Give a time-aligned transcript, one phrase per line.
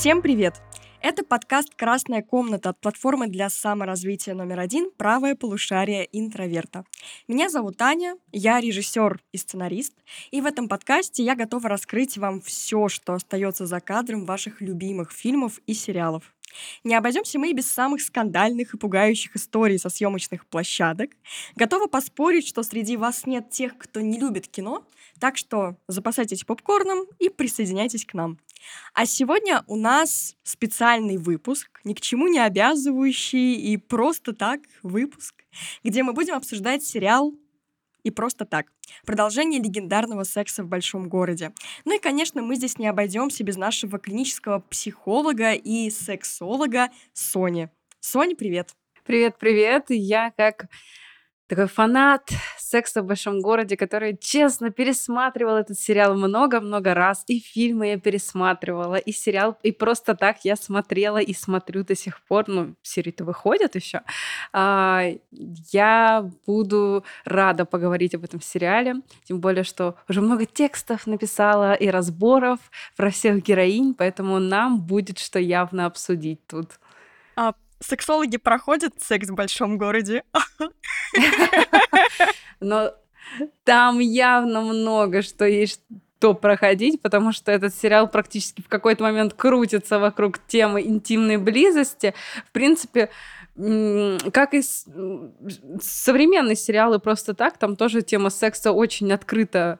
[0.00, 0.62] Всем привет!
[1.02, 6.86] Это подкаст «Красная комната» от платформы для саморазвития номер один «Правое полушарие интроверта».
[7.28, 9.92] Меня зовут Аня, я режиссер и сценарист,
[10.30, 15.12] и в этом подкасте я готова раскрыть вам все, что остается за кадром ваших любимых
[15.12, 16.32] фильмов и сериалов.
[16.82, 21.10] Не обойдемся мы и без самых скандальных и пугающих историй со съемочных площадок.
[21.56, 24.82] Готова поспорить, что среди вас нет тех, кто не любит кино,
[25.20, 28.38] так что запасайтесь попкорном и присоединяйтесь к нам.
[28.94, 35.44] А сегодня у нас специальный выпуск, ни к чему не обязывающий и просто так выпуск,
[35.84, 37.34] где мы будем обсуждать сериал
[38.02, 38.66] и просто так.
[39.04, 41.52] Продолжение легендарного секса в большом городе.
[41.84, 47.70] Ну и, конечно, мы здесь не обойдемся без нашего клинического психолога и сексолога Сони.
[48.00, 48.74] Соня, привет.
[49.04, 49.86] Привет, привет.
[49.88, 50.66] Я как
[51.50, 57.24] такой фанат секса в большом городе, который честно пересматривал этот сериал много-много раз.
[57.26, 62.22] И фильмы я пересматривала, и сериал, и просто так я смотрела и смотрю до сих
[62.22, 62.44] пор.
[62.46, 64.02] Ну, серии-то выходят еще.
[64.52, 65.02] А,
[65.72, 68.94] я буду рада поговорить об этом сериале.
[69.24, 72.60] Тем более, что уже много текстов написала и разборов
[72.96, 76.78] про всех героинь, поэтому нам будет что явно обсудить тут.
[77.34, 80.22] А сексологи проходят секс в большом городе.
[82.60, 82.92] Но
[83.64, 85.80] там явно много что есть
[86.20, 92.12] что проходить, потому что этот сериал практически в какой-то момент крутится вокруг темы интимной близости.
[92.46, 93.08] В принципе,
[93.56, 94.60] как и
[95.80, 99.78] современные сериалы просто так, там тоже тема секса очень открыто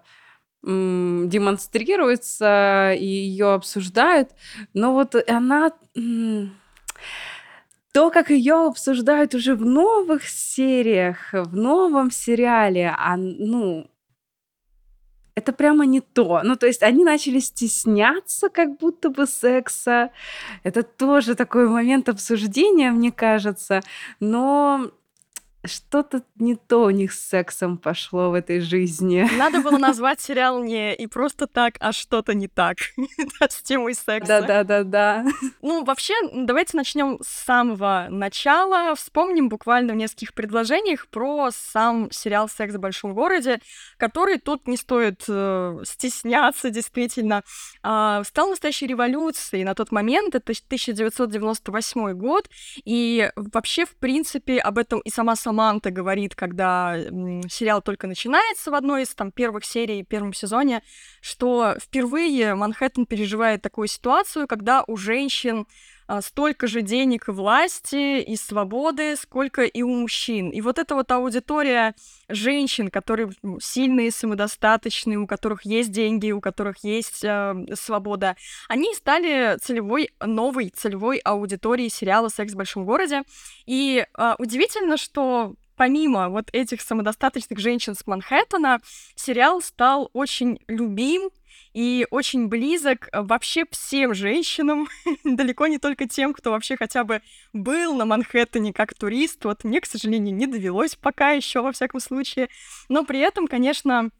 [0.62, 4.30] демонстрируется и ее обсуждают,
[4.72, 5.72] но вот она
[7.92, 13.90] то, как ее обсуждают уже в новых сериях, в новом сериале, а, ну,
[15.34, 16.42] это прямо не то.
[16.44, 20.10] Ну, то есть они начали стесняться как будто бы секса.
[20.64, 23.80] Это тоже такой момент обсуждения, мне кажется.
[24.20, 24.90] Но
[25.64, 29.28] что-то не то у них с сексом пошло в этой жизни.
[29.36, 32.78] Надо было назвать сериал не и просто так, а что-то не так
[33.40, 34.40] с темой секса.
[34.40, 35.26] Да-да-да-да.
[35.60, 38.94] Ну, вообще, давайте начнем с самого начала.
[38.94, 43.60] Вспомним буквально в нескольких предложениях про сам сериал «Секс в большом городе»,
[43.98, 47.42] который тут не стоит э, стесняться, действительно.
[47.82, 52.48] Э, стал настоящей революцией на тот момент, это 1998 год,
[52.84, 56.94] и вообще, в принципе, об этом и сама Саманта говорит, когда
[57.48, 60.80] сериал только начинается в одной из там первых серий, первом сезоне,
[61.20, 65.66] что впервые Манхэттен переживает такую ситуацию, когда у женщин
[66.20, 70.50] столько же денег и власти, и свободы, сколько и у мужчин.
[70.50, 71.94] И вот эта вот аудитория
[72.28, 78.36] женщин, которые сильные, самодостаточные, у которых есть деньги, у которых есть э, свобода,
[78.68, 83.22] они стали целевой, новой целевой аудиторией сериала «Секс в большом городе».
[83.66, 88.80] И э, удивительно, что помимо вот этих самодостаточных женщин с Манхэттена,
[89.14, 91.30] сериал стал очень любим
[91.72, 94.88] и очень близок э, вообще всем женщинам,
[95.24, 97.22] далеко не только тем, кто вообще хотя бы
[97.52, 99.44] был на Манхэттене как турист.
[99.44, 102.48] Вот мне, к сожалению, не довелось пока еще, во всяком случае.
[102.88, 104.10] Но при этом, конечно,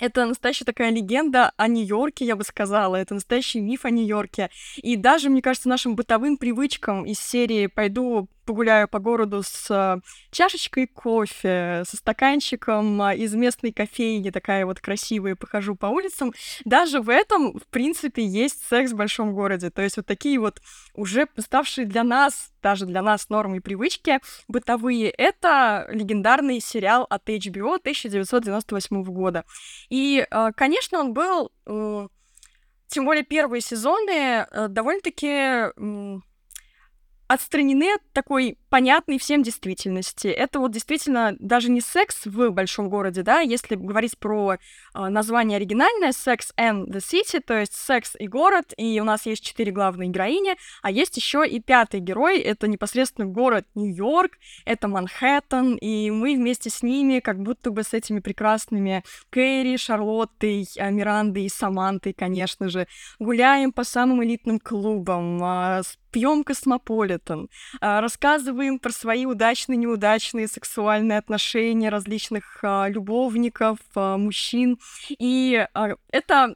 [0.00, 2.96] это настоящая такая легенда о Нью-Йорке, я бы сказала.
[2.96, 4.50] Это настоящий миф о Нью-Йорке.
[4.76, 10.00] И даже, мне кажется, нашим бытовым привычкам из серии «Пойду погуляю по городу с э,
[10.30, 16.32] чашечкой кофе, со стаканчиком э, из местной кофейни, такая вот красивая, похожу по улицам.
[16.64, 19.70] Даже в этом, в принципе, есть секс в большом городе.
[19.70, 20.60] То есть вот такие вот
[20.94, 27.28] уже ставшие для нас, даже для нас нормы и привычки бытовые, это легендарный сериал от
[27.28, 29.44] HBO 1998 года.
[29.88, 31.50] И, э, конечно, он был
[32.88, 35.70] тем более первые сезоны довольно-таки
[37.30, 40.28] отстранены от такой понятной всем действительности.
[40.28, 44.58] Это вот действительно даже не секс в большом городе, да, если говорить про э,
[44.94, 49.44] название оригинальное Sex and the City, то есть секс и город, и у нас есть
[49.44, 55.74] четыре главные героини, а есть еще и пятый герой, это непосредственно город Нью-Йорк, это Манхэттен,
[55.74, 61.44] и мы вместе с ними, как будто бы с этими прекрасными Кэрри, Шарлоттой, а, Мирандой
[61.44, 62.86] и Самантой, конечно же,
[63.18, 65.82] гуляем по самым элитным клубам, э,
[66.12, 67.48] пьем космополитен,
[67.80, 74.78] а, рассказываем про свои удачные, неудачные сексуальные отношения различных а, любовников, а, мужчин.
[75.18, 75.66] И
[76.10, 76.54] это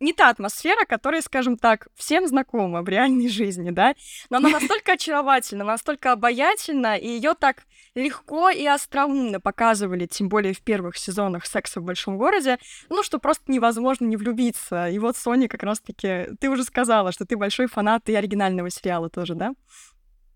[0.00, 3.94] не та атмосфера, которая, скажем так, всем знакома в реальной жизни, да,
[4.30, 7.62] но она настолько очаровательна, настолько обаятельна, и ее так
[7.94, 12.58] легко и остроумно показывали, тем более в первых сезонах «Секса в большом городе»,
[12.90, 14.88] ну, что просто невозможно не влюбиться.
[14.88, 19.08] И вот, Соня, как раз-таки, ты уже сказала, что ты большой фанат и оригинального сериала
[19.08, 19.52] тоже, да?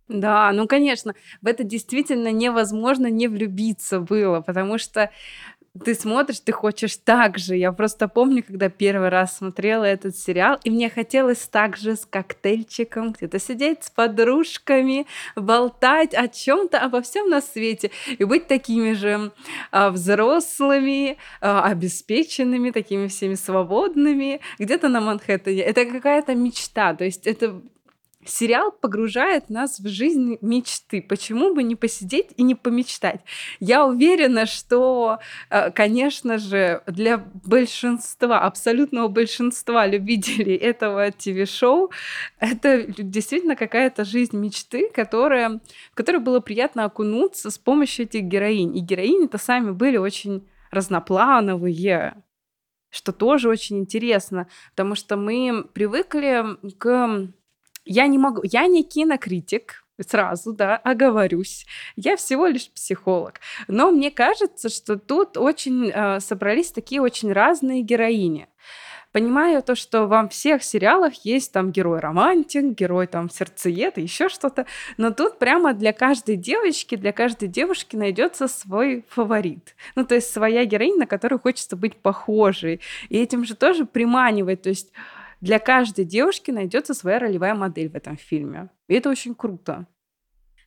[0.08, 5.10] Да, ну, конечно, в это действительно невозможно не влюбиться было, потому что
[5.84, 7.56] ты смотришь, ты хочешь так же.
[7.56, 12.04] Я просто помню, когда первый раз смотрела этот сериал, и мне хотелось так же с
[12.04, 15.06] коктейльчиком где-то сидеть с подружками,
[15.36, 19.32] болтать о чем-то, обо всем на свете, и быть такими же
[19.70, 25.62] а, взрослыми, а, обеспеченными, такими всеми свободными, где-то на Манхэттене.
[25.62, 27.60] Это какая-то мечта, то есть это
[28.24, 31.02] сериал погружает нас в жизнь мечты.
[31.02, 33.20] Почему бы не посидеть и не помечтать?
[33.60, 35.18] Я уверена, что,
[35.50, 41.90] э, конечно же, для большинства, абсолютного большинства любителей этого ТВ-шоу,
[42.38, 45.60] это действительно какая-то жизнь мечты, которая,
[45.92, 48.76] в которой было приятно окунуться с помощью этих героинь.
[48.76, 52.22] И героини-то сами были очень разноплановые,
[52.90, 56.44] что тоже очень интересно, потому что мы привыкли
[56.78, 57.28] к
[57.88, 61.66] я не могу, я не кинокритик, сразу, да, оговорюсь.
[61.96, 63.40] Я всего лишь психолог.
[63.66, 68.48] Но мне кажется, что тут очень э, собрались такие очень разные героини.
[69.10, 74.66] Понимаю то, что во всех сериалах есть там герой-романтик, герой там сердцеед и еще что-то,
[74.98, 79.74] но тут прямо для каждой девочки, для каждой девушки найдется свой фаворит.
[79.94, 82.80] Ну, то есть своя героиня, на которую хочется быть похожей.
[83.08, 84.62] И этим же тоже приманивает.
[84.62, 84.92] То есть
[85.40, 88.70] для каждой девушки найдется своя ролевая модель в этом фильме.
[88.88, 89.86] И это очень круто.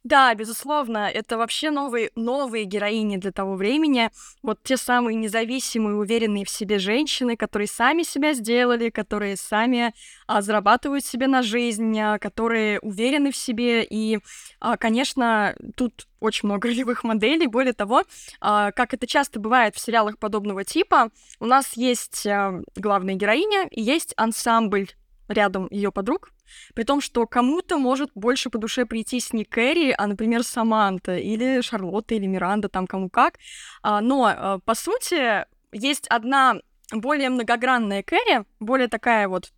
[0.04, 4.10] Да, безусловно, это вообще новые, новые героини для того времени.
[4.42, 9.94] Вот те самые независимые, уверенные в себе женщины, которые сами себя сделали, которые сами
[10.26, 13.84] а, зарабатывают себе на жизнь, а, которые уверены в себе.
[13.88, 14.18] И,
[14.60, 17.46] а, конечно, тут очень много ролевых моделей.
[17.46, 18.02] Более того,
[18.40, 23.68] а, как это часто бывает в сериалах подобного типа, у нас есть а, главная героиня
[23.70, 24.88] и есть ансамбль
[25.28, 26.32] рядом ее подруг,
[26.74, 31.62] при том, что кому-то может больше по душе прийтись не Кэрри, а, например, Саманта или
[31.62, 33.36] Шарлотта или Миранда, там кому как.
[33.84, 36.56] А, но, а, по сути, есть одна
[36.92, 39.52] более многогранная Кэрри, более такая вот,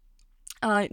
[0.62, 0.84] а,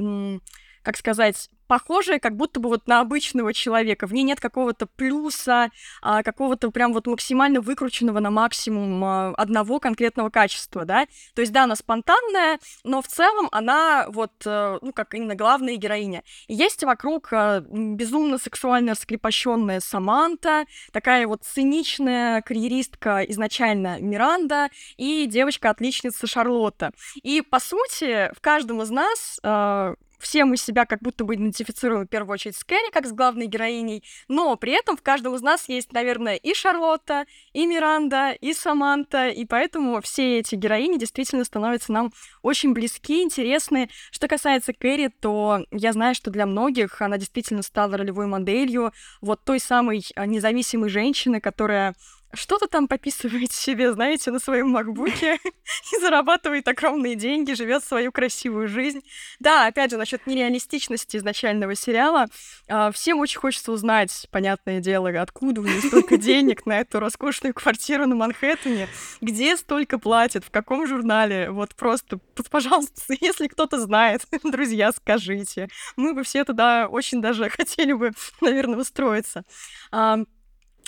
[0.83, 4.09] как сказать, похожая как будто бы вот на обычного человека.
[4.09, 5.71] В ней нет какого-то плюса,
[6.03, 11.07] а, какого-то прям вот максимально выкрученного на максимум а, одного конкретного качества, да.
[11.37, 15.77] То есть, да, она спонтанная, но в целом она вот, а, ну, как именно главная
[15.77, 16.25] героиня.
[16.49, 25.27] И есть вокруг а, безумно сексуально раскрепощенная Саманта, такая вот циничная карьеристка изначально Миранда и
[25.27, 26.91] девочка-отличница Шарлотта.
[27.23, 32.07] И, по сути, в каждом из нас а, все мы себя как будто бы идентифицируем
[32.07, 35.43] в первую очередь с Кэрри, как с главной героиней, но при этом в каждом из
[35.43, 41.45] нас есть, наверное, и Шарлотта, и Миранда, и Саманта, и поэтому все эти героини действительно
[41.45, 42.13] становятся нам
[42.43, 43.91] очень близки, интересны.
[44.11, 49.43] Что касается Кэрри, то я знаю, что для многих она действительно стала ролевой моделью вот
[49.45, 51.95] той самой а, независимой женщины, которая
[52.33, 55.39] что-то там пописывает себе, знаете, на своем макбуке
[55.93, 59.01] и зарабатывает огромные деньги, живет свою красивую жизнь.
[59.41, 62.27] Да, опять же, насчет нереалистичности изначального сериала.
[62.69, 67.55] А, всем очень хочется узнать, понятное дело, откуда у нее столько денег на эту роскошную
[67.55, 68.89] квартиру на Манхэттене,
[69.21, 71.51] где столько платят, в каком журнале.
[71.51, 72.19] Вот просто,
[72.51, 75.69] пожалуйста, если кто-то знает, друзья, скажите.
[75.97, 79.45] Мы бы все туда очень даже хотели бы, наверное, устроиться.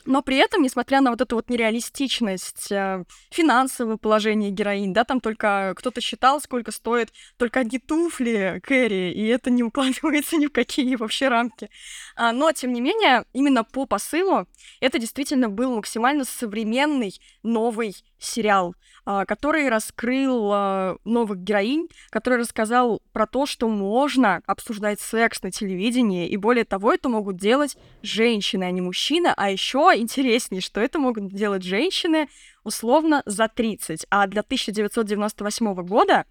[0.05, 5.21] Но при этом, несмотря на вот эту вот нереалистичность, э, финансовое положение героинь, да, там
[5.21, 10.53] только кто-то считал, сколько стоит только одни туфли Кэрри, и это не укладывается ни в
[10.53, 11.71] какие вообще рамки.
[12.17, 14.47] А, но, тем не менее, именно по посылу
[14.81, 18.75] это действительно был максимально современный новый сериал,
[19.05, 25.51] а, который раскрыл а, новых героинь, который рассказал про то, что можно обсуждать секс на
[25.51, 30.81] телевидении, и более того, это могут делать женщины, а не мужчины, а еще интереснее, что
[30.81, 32.29] это могут делать женщины
[32.65, 36.25] условно за 30, а для 1998 года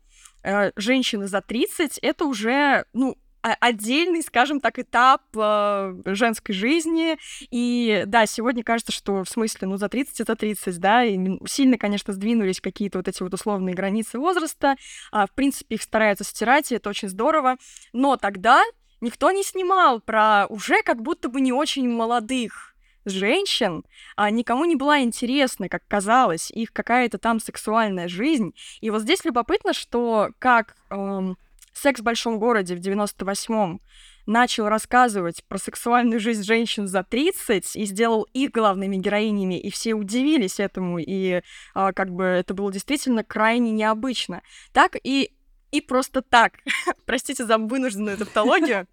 [0.44, 7.18] э, женщины за 30 это уже, ну, отдельный, скажем так, этап э, женской жизни.
[7.50, 11.18] И да, сегодня кажется, что в смысле, ну, за 30 это 30, да, и
[11.48, 14.76] сильно, конечно, сдвинулись какие-то вот эти вот условные границы возраста.
[15.12, 17.58] А, в принципе, их стараются стирать, и это очень здорово.
[17.94, 18.64] Но тогда
[19.02, 22.72] никто не снимал про уже как будто бы не очень молодых
[23.06, 23.84] женщин
[24.16, 28.54] а, никому не была интересна, как казалось, их какая-то там сексуальная жизнь.
[28.80, 31.38] И вот здесь любопытно, что как эм,
[31.74, 33.82] «Секс в большом городе» в 98-м
[34.26, 39.94] начал рассказывать про сексуальную жизнь женщин за 30 и сделал их главными героинями, и все
[39.94, 41.42] удивились этому, и
[41.74, 44.42] а, как бы это было действительно крайне необычно.
[44.74, 45.34] Так и,
[45.72, 46.54] и просто так,
[47.06, 48.88] простите за вынужденную тавтологию,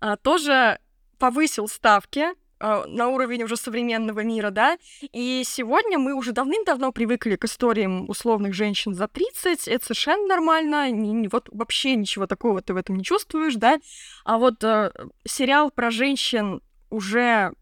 [0.00, 0.78] а, тоже
[1.18, 2.28] повысил ставки
[2.60, 4.78] на уровень уже современного мира, да,
[5.12, 10.90] и сегодня мы уже давным-давно привыкли к историям условных женщин за 30, это совершенно нормально,
[10.90, 13.80] не, не, вот вообще ничего такого ты в этом не чувствуешь, да,
[14.24, 14.92] а вот э,
[15.24, 17.52] сериал про женщин уже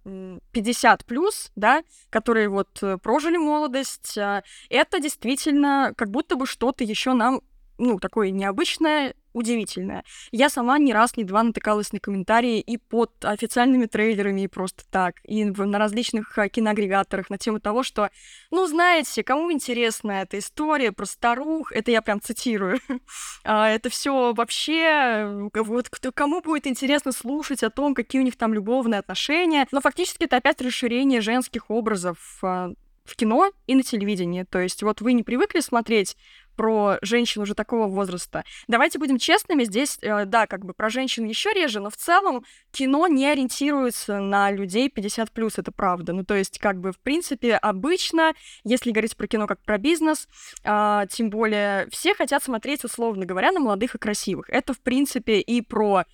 [0.53, 6.83] 50 плюс, да, которые вот э, прожили молодость, э, это действительно как будто бы что-то
[6.83, 7.43] еще нам
[7.79, 10.05] ну, такое необычное, удивительное.
[10.33, 14.83] Я сама не раз, не два натыкалась на комментарии и под официальными трейлерами, и просто
[14.91, 18.11] так, и на различных а, киноагрегаторах на тему того, что,
[18.51, 22.81] ну, знаете, кому интересна эта история про старух, это я прям цитирую,
[23.45, 28.53] а, это все вообще, вот кому будет интересно слушать о том, какие у них там
[28.53, 32.73] любовные отношения, но фактически это опять расширение женских образов а,
[33.09, 34.45] в кино и на телевидении.
[34.45, 36.17] То есть вот вы не привыкли смотреть
[36.59, 38.45] про женщин уже такого возраста.
[38.67, 42.45] Давайте будем честными, здесь, э, да, как бы про женщин еще реже, но в целом
[42.73, 46.13] кино не ориентируется на людей 50 плюс, это правда.
[46.13, 48.35] Ну, то есть, как бы, в принципе, обычно,
[48.65, 50.27] если говорить про кино как про бизнес,
[50.65, 54.51] э, тем более все хотят смотреть, условно говоря, на молодых и красивых.
[54.51, 56.07] Это, в принципе, и про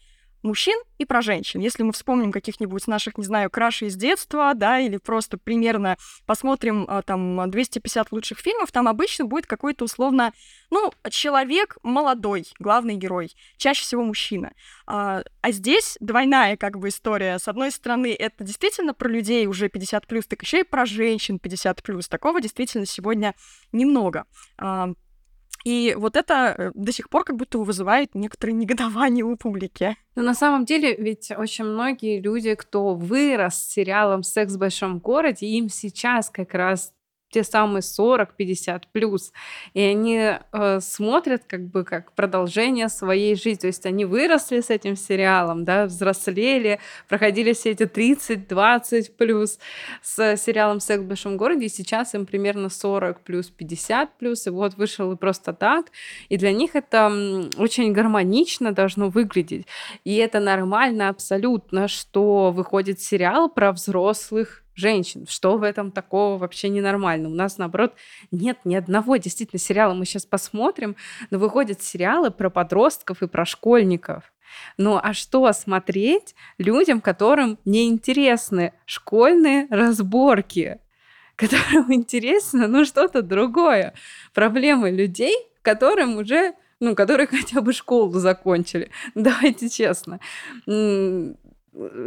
[0.45, 1.61] мужчин и про женщин.
[1.61, 5.97] Если мы вспомним каких-нибудь наших, не знаю, крашей из детства, да, или просто примерно
[6.27, 10.33] посмотрим а, там 250 лучших фильмов, там обычно будет какой-то условно,
[10.71, 14.53] ну, человек молодой, главный герой, чаще всего мужчина.
[14.87, 17.39] А, а здесь двойная как бы история.
[17.39, 21.39] С одной стороны, это действительно про людей уже 50 плюс, так еще и про женщин
[21.39, 22.09] 50 плюс.
[22.09, 23.35] Такого действительно сегодня
[23.73, 24.27] немного.
[24.59, 24.93] А,
[25.65, 29.97] и вот это э, до сих пор как будто вызывает некоторое негодование у публики.
[30.15, 34.99] Но на самом деле ведь очень многие люди, кто вырос с сериалом «Секс в большом
[34.99, 36.93] городе», им сейчас как раз
[37.35, 39.33] те самые 40-50 плюс,
[39.73, 44.71] и они э, смотрят как бы как продолжение своей жизни, то есть они выросли с
[44.71, 49.59] этим сериалом, да, взрослели, проходили все эти 30-20 плюс
[50.01, 54.51] с сериалом «Секс в большом городе», и сейчас им примерно 40 плюс 50 плюс, и
[54.51, 55.87] вот вышел и просто так,
[56.29, 57.09] и для них это
[57.59, 59.67] очень гармонично должно выглядеть,
[60.05, 65.27] и это нормально абсолютно, что выходит сериал про взрослых женщин.
[65.29, 67.29] Что в этом такого вообще ненормально?
[67.29, 67.95] У нас, наоборот,
[68.31, 69.95] нет ни одного действительно сериала.
[69.95, 70.97] Мы сейчас посмотрим,
[71.31, 74.33] но выходят сериалы про подростков и про школьников.
[74.77, 80.79] Ну а что смотреть людям, которым не интересны школьные разборки?
[81.37, 83.93] Которым интересно, ну, что-то другое.
[84.33, 88.91] Проблемы людей, которым уже ну, которые хотя бы школу закончили.
[89.15, 90.21] Давайте честно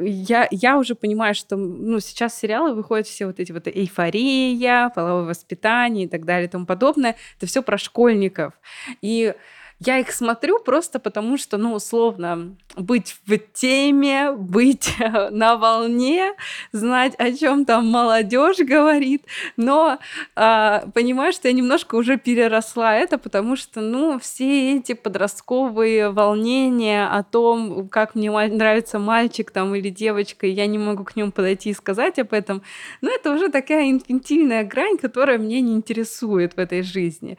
[0.04, 5.26] я, я уже понимаю, что ну, сейчас сериалы выходят все вот эти вот эйфория, половое
[5.26, 7.16] воспитание и так далее и тому подобное.
[7.38, 8.54] Это все про школьников.
[9.02, 9.34] И
[9.80, 14.96] я их смотрю просто потому, что, ну, условно, быть в теме, быть
[15.32, 16.34] на волне,
[16.72, 19.24] знать, о чем там молодежь говорит,
[19.56, 20.00] но
[20.36, 27.08] э, понимаю, что я немножко уже переросла это, потому что, ну, все эти подростковые волнения
[27.08, 31.32] о том, как мне нравится мальчик там или девочка, и я не могу к нему
[31.32, 32.64] подойти и сказать об этом,
[33.02, 37.38] ну, это уже такая инфантильная грань, которая меня не интересует в этой жизни.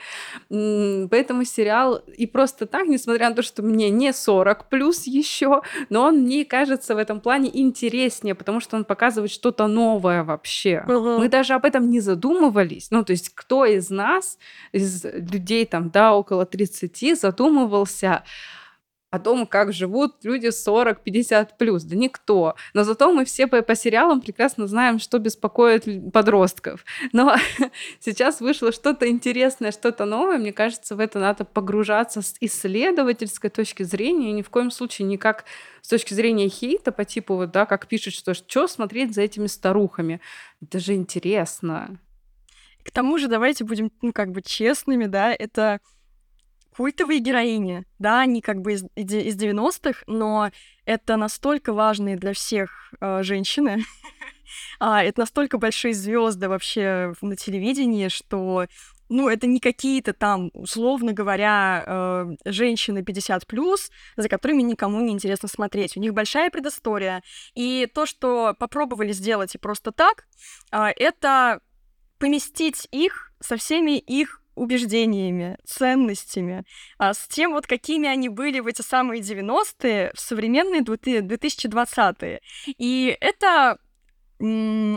[0.49, 6.05] Поэтому сериал и просто так, несмотря на то, что мне не 40 плюс еще, но
[6.05, 10.85] он мне кажется в этом плане интереснее, потому что он показывает что-то новое вообще.
[10.87, 11.19] Угу.
[11.19, 12.91] Мы даже об этом не задумывались.
[12.91, 14.39] Ну, то есть кто из нас,
[14.73, 18.23] из людей там, да, около 30, задумывался
[19.11, 21.85] о том, как живут люди 40-50 плюс.
[21.85, 22.55] Да никто.
[22.75, 26.85] Но зато мы все по, по сериалам прекрасно знаем, что беспокоит подростков.
[27.13, 27.35] Но
[28.01, 30.39] сейчас вышло что-то интересное, что-то новое.
[30.39, 35.09] Мне кажется, в это надо погружаться с исследовательской точки зрения, и ни в коем случае
[35.09, 35.45] не как
[35.81, 39.47] с точки зрения хейта по типу, вот, да, как пишут, что что смотреть за этими
[39.47, 40.21] старухами.
[40.61, 41.99] Это же интересно.
[42.85, 45.81] К тому же давайте будем, ну, как бы честными, да, это
[46.79, 50.53] культовые героини, да, они как бы из, из 90-х, но
[50.85, 53.83] это настолько важные для всех э, женщины,
[54.79, 58.67] а, это настолько большие звезды вообще на телевидении, что
[59.09, 65.13] ну, это не какие-то там, условно говоря, э, женщины 50 плюс, за которыми никому не
[65.13, 65.97] интересно смотреть.
[65.97, 67.25] У них большая предыстория.
[67.57, 70.29] И то, что попробовали сделать и просто так,
[70.71, 71.61] э, это
[72.19, 76.65] поместить их со всеми их убеждениями, ценностями,
[76.99, 82.41] а с тем вот какими они были в эти самые 90-е, в современные 2020-е.
[82.79, 83.79] И это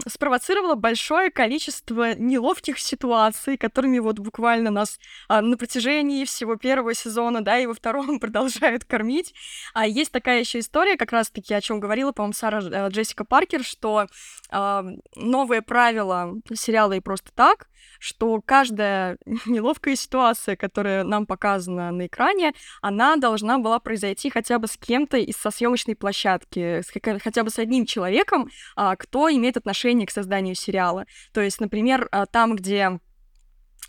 [0.08, 7.44] спровоцировало большое количество неловких ситуаций, которыми вот буквально нас а, на протяжении всего первого сезона,
[7.44, 9.34] да, и во втором продолжают кормить.
[9.74, 13.64] А есть такая еще история, как раз-таки, о чем говорила, по-моему, Сара э, Джессика Паркер,
[13.64, 14.06] что
[14.52, 14.84] э,
[15.16, 17.68] новые правила сериала и просто так,
[18.00, 24.68] что каждая неловкая ситуация, которая нам показана на экране, она должна была произойти хотя бы
[24.68, 29.58] с кем-то из со съемочной площадки, с, хотя бы с одним человеком, а, кто имеет
[29.58, 31.06] отношение к созданию сериала.
[31.34, 33.00] То есть, например, а, там, где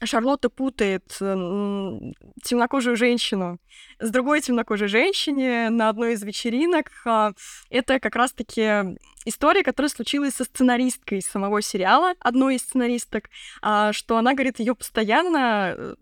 [0.04, 1.06] Шарлотта путает
[2.42, 3.58] темнокожую женщину
[4.00, 6.90] с другой темнокожей женщиной на одной из вечеринок.
[7.04, 7.32] А,
[7.70, 13.30] это как раз-таки история, которая случилась со сценаристкой самого сериала, одной из сценаристок,
[13.61, 15.94] а, что она говорит, ее постоянно э,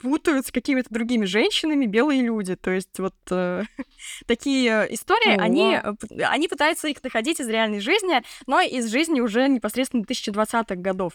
[0.00, 2.54] путают с какими-то другими женщинами белые люди.
[2.54, 3.64] То есть вот э,
[4.26, 5.42] такие истории, О.
[5.42, 5.78] они,
[6.24, 11.14] они пытаются их находить из реальной жизни, но из жизни уже непосредственно 2020-х годов.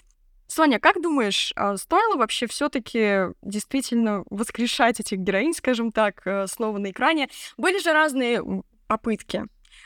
[0.53, 6.77] Соня, как думаешь, а стоило вообще все-таки действительно воскрешать этих героинь, скажем так, э, снова
[6.77, 7.29] на экране?
[7.57, 8.43] Были же разные
[8.85, 9.45] попытки.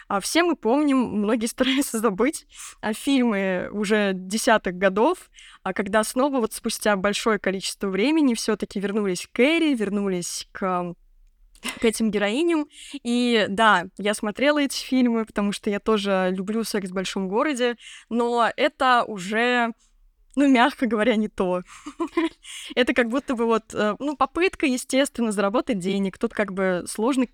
[0.10, 2.48] А все мы помним, многие стараются забыть
[2.82, 5.30] а фильмы уже десятых годов,
[5.64, 10.94] а когда снова вот спустя большое количество времени все-таки вернулись к Кэрри, вернулись к
[11.80, 12.68] к этим героиням.
[13.04, 17.78] И да, я смотрела эти фильмы, потому что я тоже люблю секс в большом городе,
[18.10, 19.74] но это уже
[20.36, 21.64] ну, мягко говоря, не то.
[22.76, 26.18] Это как будто бы вот, э, ну, попытка, естественно, заработать денег.
[26.18, 27.26] Тут как бы сложно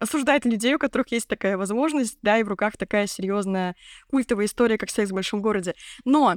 [0.00, 3.76] осуждать людей, у которых есть такая возможность, да, и в руках такая серьезная
[4.10, 5.74] культовая история, как «Секс в большом городе».
[6.04, 6.36] Но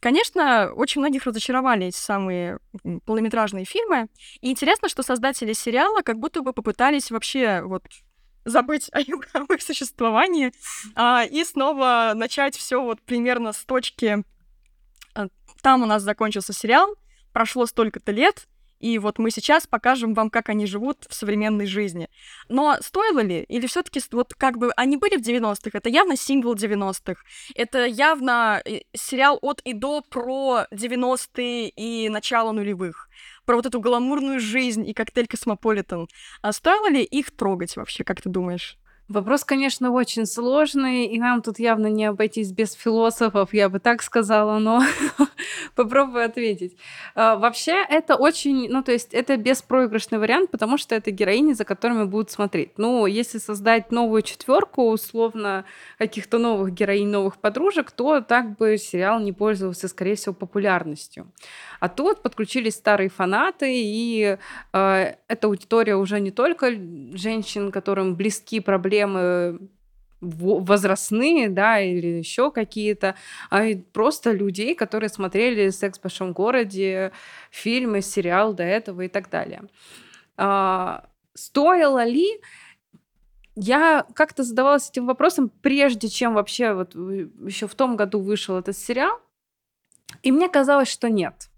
[0.00, 2.58] Конечно, очень многих разочаровали эти самые
[3.04, 4.06] полнометражные фильмы.
[4.40, 7.82] И интересно, что создатели сериала как будто бы попытались вообще вот
[8.44, 10.52] забыть о их, о их существовании
[10.94, 14.22] а, и снова начать все вот примерно с точки
[15.62, 16.94] там у нас закончился сериал,
[17.32, 18.46] прошло столько-то лет,
[18.80, 22.08] и вот мы сейчас покажем вам, как они живут в современной жизни.
[22.48, 23.42] Но стоило ли?
[23.48, 25.70] Или все таки вот как бы они были в 90-х?
[25.72, 27.22] Это явно сингл 90-х.
[27.54, 33.08] Это явно э, сериал от и до про 90-е и начало нулевых.
[33.44, 36.06] Про вот эту гламурную жизнь и коктейль Космополитен.
[36.42, 38.78] А стоило ли их трогать вообще, как ты думаешь?
[39.08, 44.02] Вопрос, конечно, очень сложный, и нам тут явно не обойтись без философов, я бы так
[44.02, 44.82] сказала, но
[45.74, 46.76] попробую ответить.
[47.14, 51.64] А, вообще, это очень, ну, то есть, это беспроигрышный вариант, потому что это героини, за
[51.64, 52.76] которыми будут смотреть.
[52.76, 55.64] Ну, если создать новую четверку, условно,
[55.96, 61.32] каких-то новых героинь, новых подружек, то так бы сериал не пользовался, скорее всего, популярностью.
[61.80, 64.36] А тут подключились старые фанаты, и
[64.74, 66.72] э, эта аудитория уже не только
[67.14, 68.97] женщин, которым близки проблемы
[70.20, 73.14] возрастные, да, или еще какие-то,
[73.50, 77.12] а просто людей, которые смотрели «Секс в большом городе»,
[77.50, 79.62] фильмы, сериал до этого и так далее.
[80.36, 82.26] А, стоило ли
[83.54, 88.76] я как-то задавалась этим вопросом, прежде чем вообще вот еще в том году вышел этот
[88.76, 89.20] сериал,
[90.22, 91.48] и мне казалось, что нет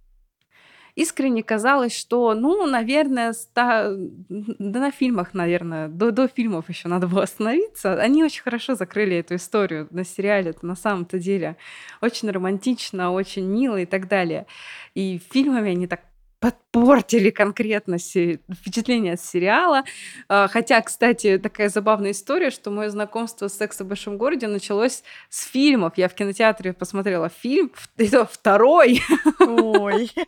[1.01, 3.91] искренне казалось, что, ну, наверное, ста...
[4.29, 7.95] да на фильмах, наверное, до, до фильмов еще надо было остановиться.
[7.95, 11.57] Они очень хорошо закрыли эту историю на сериале, это на самом-то деле
[12.01, 14.47] очень романтично, очень мило и так далее.
[14.95, 16.01] И фильмами они так
[16.41, 19.85] подпортили конкретно впечатление от сериала.
[20.29, 25.03] А, хотя, кстати, такая забавная история, что мое знакомство с «Секс в большом городе» началось
[25.29, 25.93] с фильмов.
[25.97, 29.03] Я в кинотеатре посмотрела фильм, это второй.
[29.39, 30.11] Ой.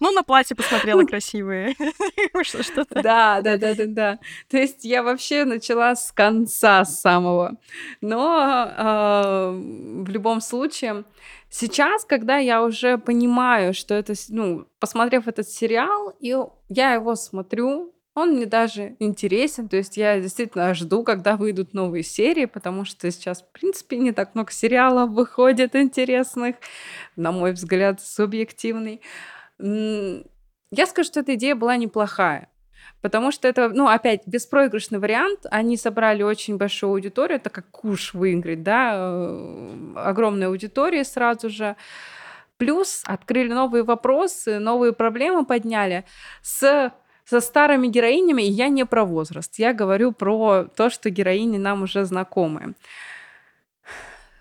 [0.00, 1.76] Ну, на платье посмотрела красивые.
[2.42, 3.02] Что-то.
[3.02, 4.18] Да, да, да, да, да.
[4.48, 7.56] То есть я вообще начала с конца самого.
[8.00, 9.50] Но э,
[10.04, 11.04] в любом случае,
[11.48, 16.36] сейчас, когда я уже понимаю, что это, ну, посмотрев этот сериал, и
[16.68, 22.02] я его смотрю, он мне даже интересен, то есть я действительно жду, когда выйдут новые
[22.02, 26.56] серии, потому что сейчас, в принципе, не так много сериалов выходит интересных,
[27.16, 29.00] на мой взгляд, субъективный.
[29.60, 32.48] Я скажу, что эта идея была неплохая.
[33.00, 35.46] Потому что это, ну, опять, беспроигрышный вариант.
[35.50, 37.36] Они собрали очень большую аудиторию.
[37.36, 41.76] Это как куш выиграть, да, э, огромная аудитория сразу же.
[42.58, 46.04] Плюс открыли новые вопросы, новые проблемы подняли
[46.42, 46.92] с
[47.30, 51.84] со старыми героинями, и я не про возраст, я говорю про то, что героини нам
[51.84, 52.74] уже знакомы.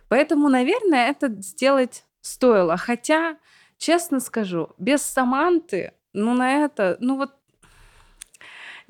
[0.07, 2.77] Поэтому, наверное, это сделать стоило.
[2.77, 3.37] Хотя,
[3.79, 7.31] честно скажу, без Саманты, ну, на это, ну, вот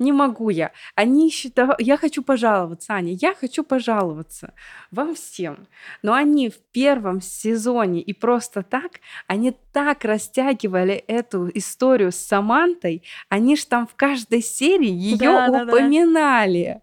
[0.00, 0.72] не могу я.
[0.94, 1.74] Они считают...
[1.78, 4.54] Я хочу пожаловаться, Аня, я хочу пожаловаться
[4.90, 5.68] вам всем.
[6.02, 13.02] Но они в первом сезоне и просто так, они так растягивали эту историю с Самантой,
[13.28, 16.64] они ж там в каждой серии ее да, упоминали.
[16.64, 16.80] Да, да.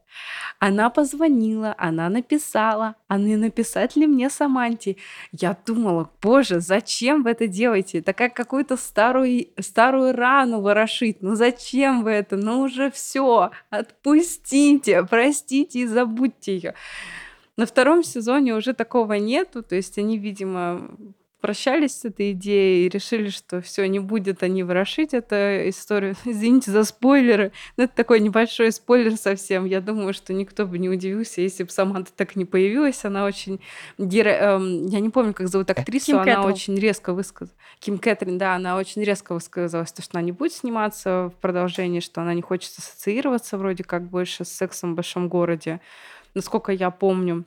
[0.59, 4.97] Она позвонила, она написала, а не написать ли мне Саманте?
[5.31, 7.99] Я думала, боже, зачем вы это делаете?
[7.99, 11.21] Это как какую-то старую, старую рану ворошить.
[11.21, 12.37] Ну зачем вы это?
[12.37, 16.73] Ну уже все, отпустите, простите и забудьте ее.
[17.55, 20.89] На втором сезоне уже такого нету, то есть они, видимо,
[21.41, 25.35] прощались с этой идеей и решили, что все не будет они ворошить эту
[25.69, 26.15] историю.
[26.25, 29.65] Извините за спойлеры, но это такой небольшой спойлер совсем.
[29.65, 33.05] Я думаю, что никто бы не удивился, если бы Саманта так не появилась.
[33.05, 33.59] Она очень...
[33.97, 34.29] Геро...
[34.29, 36.51] Эм, я не помню, как зовут актрису, Ким она Кэтрин.
[36.51, 37.55] очень резко высказала...
[37.79, 41.99] Ким Кэтрин, да, она очень резко высказалась, то, что она не будет сниматься в продолжении,
[41.99, 45.81] что она не хочет ассоциироваться вроде как больше с сексом в большом городе,
[46.33, 47.45] насколько я помню.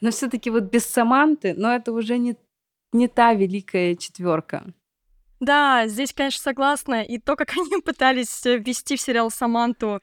[0.00, 2.36] Но все-таки вот без Саманты, но это уже не
[2.92, 4.64] не та великая четверка.
[5.40, 7.02] Да, здесь, конечно, согласна.
[7.02, 10.00] И то, как они пытались ввести в сериал Саманту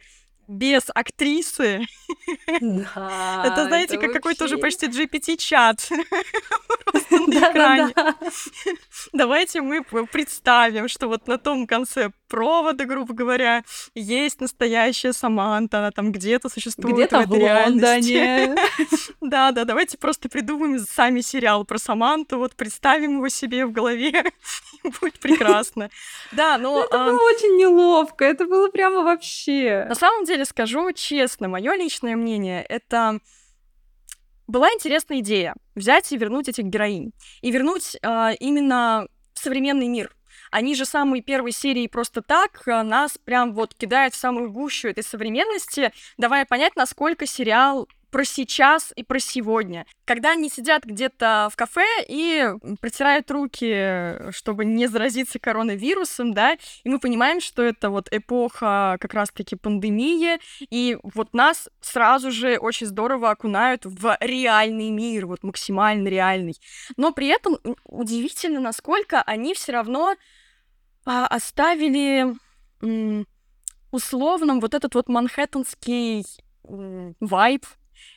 [0.47, 1.81] без актрисы.
[2.61, 5.89] Да, это, знаете, это как какой-то уже почти GPT-чат.
[7.11, 7.93] на экране.
[9.13, 15.91] Давайте мы представим, что вот на том конце провода, грубо говоря, есть настоящая Саманта, она
[15.91, 18.55] там где-то существует где-то в, в Лондоне.
[19.21, 24.23] Да, да, давайте просто придумаем сами сериал про Саманту, вот представим его себе в голове,
[24.83, 25.91] будет прекрасно.
[26.31, 26.83] Да, но...
[26.83, 29.85] Это было очень неловко, это было прямо вообще.
[29.87, 33.19] На самом деле, скажу честно, мое личное мнение, это
[34.47, 37.11] была интересная идея взять и вернуть этих героинь.
[37.41, 40.11] И вернуть э, именно в современный мир.
[40.53, 44.87] Они же самые первые серии просто так а, нас прям вот кидают в самую гущу
[44.87, 49.87] этой современности, давая понять, насколько сериал про сейчас и про сегодня.
[50.05, 52.47] Когда они сидят где-то в кафе и
[52.79, 59.15] протирают руки, чтобы не заразиться коронавирусом, да, и мы понимаем, что это вот эпоха как
[59.15, 60.37] раз-таки пандемии,
[60.69, 66.55] и вот нас сразу же очень здорово окунают в реальный мир, вот максимально реальный.
[66.95, 70.15] Но при этом удивительно, насколько они все равно
[71.05, 72.35] оставили
[72.81, 73.27] м,
[73.91, 76.25] условным вот этот вот манхэттенский
[77.19, 77.65] вайб,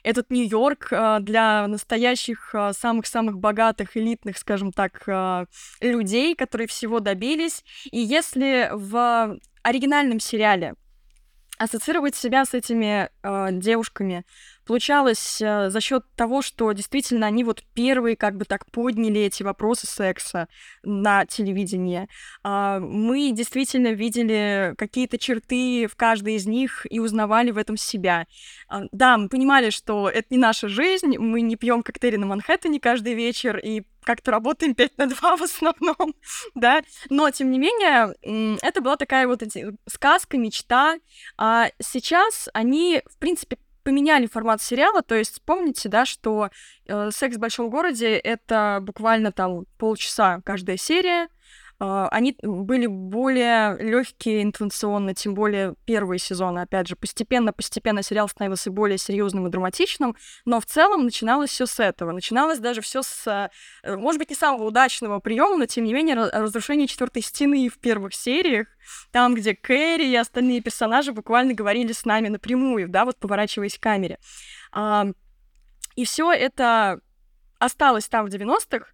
[0.02, 5.46] этот Нью-Йорк а, для настоящих а, самых-самых богатых, элитных, скажем так, а,
[5.80, 7.64] людей, которые всего добились.
[7.90, 10.74] И если в оригинальном сериале
[11.58, 13.08] ассоциировать себя с этими
[13.60, 14.24] девушками
[14.66, 19.42] получалось э, за счет того, что действительно они вот первые как бы так подняли эти
[19.42, 20.48] вопросы секса
[20.82, 22.08] на телевидении.
[22.44, 28.26] Э, мы действительно видели какие-то черты в каждой из них и узнавали в этом себя.
[28.70, 32.80] Э, да, мы понимали, что это не наша жизнь, мы не пьем коктейли на Манхэттене
[32.80, 36.14] каждый вечер и как-то работаем 5 на 2 в основном,
[36.54, 38.14] да, но, тем не менее,
[38.62, 39.42] это была такая вот
[39.88, 40.96] сказка, мечта,
[41.36, 46.50] а сейчас они, в принципе, поменяли формат сериала, то есть помните, да, что
[46.88, 51.28] э, «Секс в большом городе»— это буквально там полчаса каждая серия,
[51.78, 58.96] они были более легкие интенционно, тем более первые сезоны, опять же, постепенно-постепенно сериал становился более
[58.96, 62.12] серьезным и драматичным, но в целом начиналось все с этого.
[62.12, 63.50] Начиналось даже все с,
[63.82, 67.78] э, может быть, не самого удачного приема, но тем не менее разрушение четвертой стены в
[67.78, 68.68] первых сериях,
[69.10, 73.82] там, где Кэрри и остальные персонажи буквально говорили с нами напрямую, да, вот поворачиваясь к
[73.82, 74.18] камере.
[75.96, 77.00] И все это
[77.58, 78.86] осталось там в 90-х,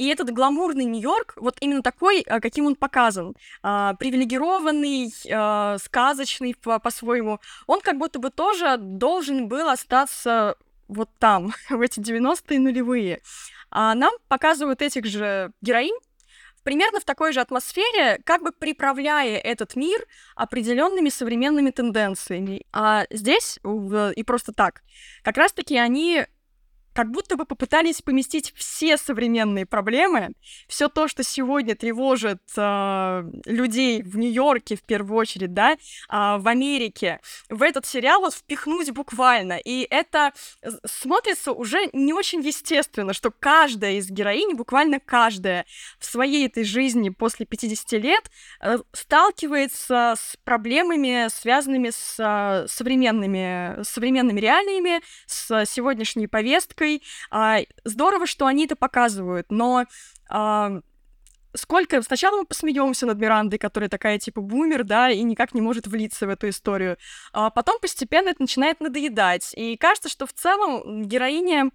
[0.00, 6.54] и этот гламурный Нью-Йорк, вот именно такой, а, каким он показан, а, привилегированный, а, сказочный
[6.54, 10.56] по-своему, он как будто бы тоже должен был остаться
[10.88, 13.20] вот там, в эти 90-е нулевые.
[13.70, 15.98] А нам показывают этих же героинь,
[16.62, 22.64] примерно в такой же атмосфере, как бы приправляя этот мир определенными современными тенденциями.
[22.72, 23.58] А здесь,
[24.16, 24.80] и просто так,
[25.22, 26.24] как раз-таки они
[26.92, 30.32] как будто бы попытались поместить все современные проблемы,
[30.68, 35.76] все то, что сегодня тревожит э, людей в Нью-Йорке в первую очередь, да, э,
[36.08, 39.58] в Америке, в этот сериал вот впихнуть буквально.
[39.58, 40.32] И это
[40.84, 45.66] смотрится уже не очень естественно, что каждая из героинь, буквально каждая
[45.98, 53.82] в своей этой жизни после 50 лет э, сталкивается с проблемами, связанными с э, современными,
[53.84, 57.02] современными реалиями, с сегодняшней повесткой, девушкой.
[57.30, 59.86] А, здорово, что они это показывают, но
[60.28, 60.80] а,
[61.54, 62.02] сколько...
[62.02, 66.26] Сначала мы посмеемся над Мирандой, которая такая, типа, бумер, да, и никак не может влиться
[66.26, 66.96] в эту историю.
[67.32, 69.52] А потом постепенно это начинает надоедать.
[69.56, 71.70] И кажется, что в целом героиня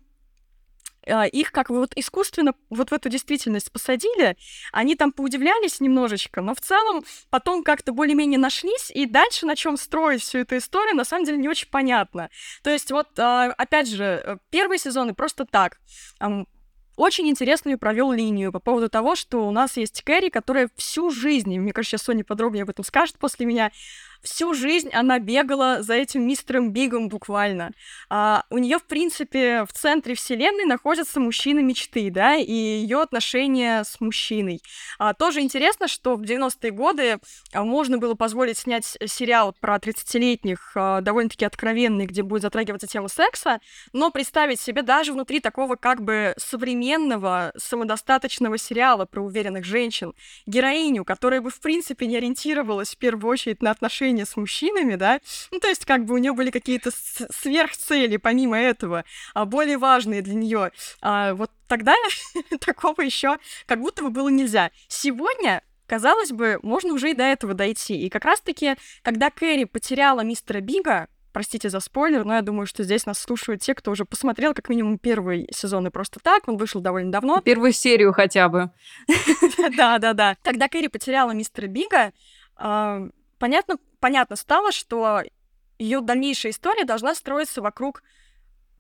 [1.06, 4.38] их как вот искусственно вот в эту действительность посадили,
[4.72, 9.78] они там поудивлялись немножечко, но в целом потом как-то более-менее нашлись, и дальше на чем
[9.78, 12.30] строить всю эту историю, на самом деле не очень понятно.
[12.64, 15.80] То есть вот, а, опять же, э, первые сезоны просто так
[16.98, 21.58] очень интересную провел линию по поводу того, что у нас есть Кэрри, которая всю жизнь,
[21.58, 23.72] мне кажется, сейчас Соня подробнее об этом скажет после меня,
[24.26, 27.72] всю жизнь она бегала за этим мистером Бигом буквально.
[28.10, 33.84] А, у нее, в принципе, в центре вселенной находятся мужчины мечты, да, и ее отношения
[33.84, 34.62] с мужчиной.
[35.00, 37.20] А, тоже интересно, что в 90-е годы
[37.54, 43.08] а, можно было позволить снять сериал про 30-летних, а, довольно-таки откровенный, где будет затрагиваться тема
[43.08, 43.60] секса,
[43.94, 50.14] но представить себе даже внутри такого как бы современного, самодостаточного сериала про уверенных женщин,
[50.46, 54.96] героиню, которая бы, в принципе, не ориентировалась в первую очередь на отношения отношения с мужчинами,
[54.96, 55.20] да,
[55.52, 60.22] ну, то есть как бы у нее были какие-то сверхцели помимо этого, а, более важные
[60.22, 60.72] для нее.
[61.02, 61.94] А, вот тогда
[62.60, 64.72] такого еще как будто бы было нельзя.
[64.88, 68.06] Сегодня казалось бы, можно уже и до этого дойти.
[68.06, 72.84] И как раз-таки, когда Кэрри потеряла мистера Бига, простите за спойлер, но я думаю, что
[72.84, 76.58] здесь нас слушают те, кто уже посмотрел как минимум первый сезон и просто так, он
[76.58, 77.42] вышел довольно давно.
[77.42, 78.72] Первую серию хотя бы.
[79.78, 80.38] Да-да-да.
[80.44, 82.14] Когда Кэрри потеряла мистера Бига,
[82.58, 85.24] а, понятно, понятно стало, что
[85.80, 88.04] ее дальнейшая история должна строиться вокруг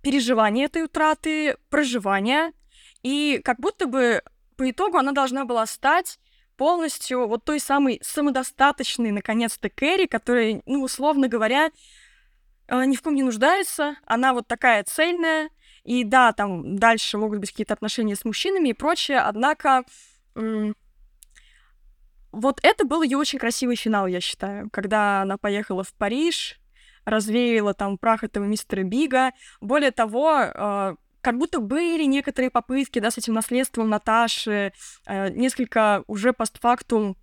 [0.04, 2.54] переживания этой утраты, проживания,
[3.02, 4.22] и как будто бы
[4.56, 6.20] по итогу она должна была стать
[6.58, 11.72] полностью вот той самой самодостаточной, наконец-то, Кэрри, которая, ну, условно говоря,
[12.68, 15.50] э, ни в ком не нуждается, она вот такая цельная,
[15.84, 19.86] и да, там дальше могут быть какие-то отношения с мужчинами и прочее, однако
[22.36, 26.60] вот это был ее очень красивый финал, я считаю, когда она поехала в Париж,
[27.06, 29.32] развеяла там прах этого мистера Бига.
[29.62, 34.74] Более того, э, как будто были некоторые попытки, да, с этим наследством Наташи,
[35.06, 37.16] э, несколько уже постфактум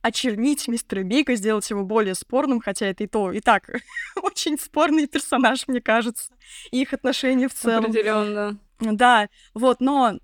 [0.00, 3.68] очернить мистера Бига, сделать его более спорным, хотя это и то, и так
[4.22, 6.32] очень спорный персонаж, мне кажется,
[6.70, 7.84] и их отношения в целом.
[7.84, 8.58] Определенно.
[8.80, 10.18] Да, вот, но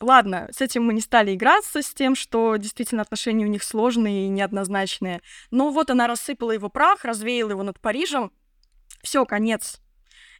[0.00, 4.26] Ладно, с этим мы не стали играться, с тем, что действительно отношения у них сложные
[4.26, 5.20] и неоднозначные.
[5.50, 8.32] Но вот она рассыпала его прах, развеяла его над Парижем.
[9.02, 9.80] Все, конец.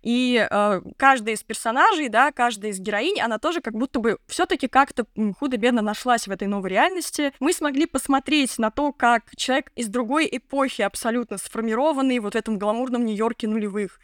[0.02, 4.68] И э, каждая из персонажей, да, каждая из героинь, она тоже как будто бы все-таки
[4.68, 5.06] как-то
[5.38, 7.32] худо-бедно нашлась в этой новой реальности.
[7.40, 12.58] Мы смогли посмотреть на то, как человек из другой эпохи, абсолютно сформированный вот в этом
[12.58, 13.98] гламурном Нью-Йорке нулевых,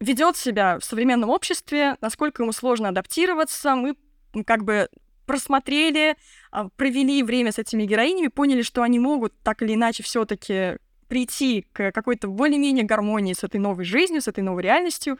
[0.00, 3.74] ведет себя в современном обществе, насколько ему сложно адаптироваться.
[3.74, 3.96] Мы
[4.42, 4.88] как бы
[5.26, 6.16] просмотрели,
[6.50, 11.66] а, провели время с этими героинями, поняли, что они могут так или иначе все-таки прийти
[11.72, 15.18] к какой-то более-менее гармонии с этой новой жизнью, с этой новой реальностью.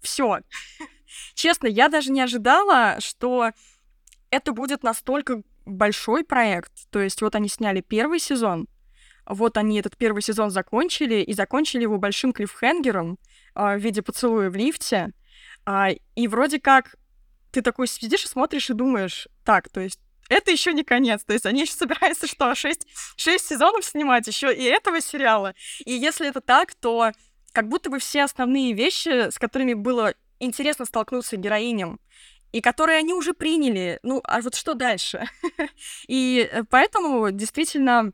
[0.00, 0.40] Все.
[1.34, 3.52] Честно, я даже не ожидала, что
[4.30, 6.72] это будет настолько большой проект.
[6.90, 8.68] То есть вот они сняли первый сезон,
[9.26, 13.18] вот они этот первый сезон закончили, и закончили его большим клиффхенгером
[13.54, 15.12] э, в виде поцелуя в лифте.
[15.64, 16.96] А, и вроде как
[17.50, 21.24] ты такой сидишь и смотришь и думаешь, так, то есть это еще не конец.
[21.24, 22.86] То есть они еще собираются что, шесть,
[23.16, 25.54] шесть сезонов снимать еще и этого сериала.
[25.84, 27.12] И если это так, то
[27.52, 32.00] как будто бы все основные вещи, с которыми было интересно столкнуться героиням,
[32.52, 35.24] и которые они уже приняли, ну, а вот что дальше?
[36.08, 38.12] и э, поэтому действительно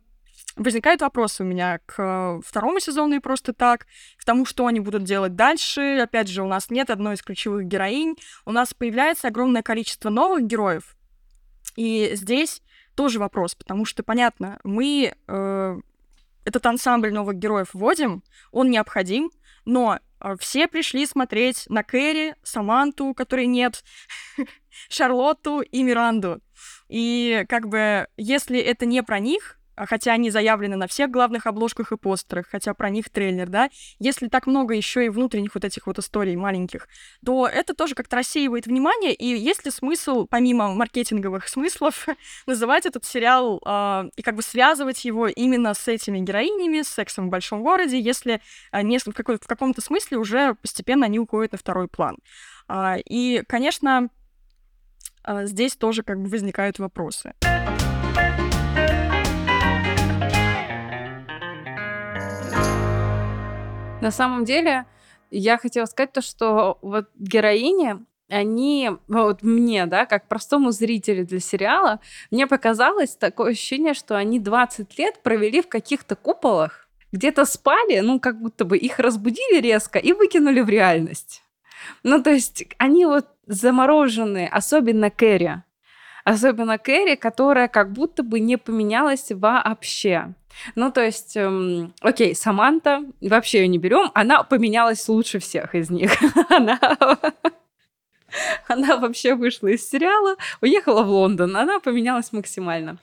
[0.56, 3.86] возникают вопросы у меня к второму сезону и просто так,
[4.18, 6.00] к тому, что они будут делать дальше.
[6.02, 10.46] Опять же, у нас нет одной из ключевых героинь, у нас появляется огромное количество новых
[10.46, 10.96] героев,
[11.76, 12.62] и здесь
[12.94, 15.76] тоже вопрос, потому что, понятно, мы э,
[16.44, 19.30] этот ансамбль новых героев вводим, он необходим,
[19.66, 23.84] но э, все пришли смотреть на Кэрри, Саманту, которой нет,
[24.88, 26.40] Шарлотту и Миранду.
[26.88, 31.92] И как бы, если это не про них, хотя они заявлены на всех главных обложках
[31.92, 35.86] и постерах, хотя про них трейлер, да, если так много еще и внутренних вот этих
[35.86, 36.88] вот историй маленьких,
[37.24, 42.06] то это тоже как-то рассеивает внимание, и есть ли смысл, помимо маркетинговых смыслов,
[42.46, 47.26] называть этот сериал э, и как бы связывать его именно с этими героинями, с сексом
[47.26, 48.40] в большом городе, если
[48.72, 52.16] э, не, в, какой, в каком-то смысле уже постепенно они уходят на второй план.
[52.68, 54.08] Э, и, конечно,
[55.24, 57.34] э, здесь тоже как бы возникают вопросы.
[64.06, 64.86] На самом деле,
[65.32, 67.96] я хотела сказать то, что вот героини,
[68.28, 71.98] они, вот мне, да, как простому зрителю для сериала,
[72.30, 78.20] мне показалось такое ощущение, что они 20 лет провели в каких-то куполах, где-то спали, ну,
[78.20, 81.42] как будто бы их разбудили резко и выкинули в реальность.
[82.04, 85.64] Ну, то есть они вот замороженные, особенно Кэрри.
[86.26, 90.34] Особенно Кэрри, которая как будто бы не поменялась вообще.
[90.74, 95.88] Ну, то есть, эм, окей, Саманта, вообще ее не берем, она поменялась лучше всех из
[95.88, 96.10] них.
[96.48, 96.80] она
[98.68, 102.98] она вообще вышла из сериала, уехала в Лондон, она поменялась максимально.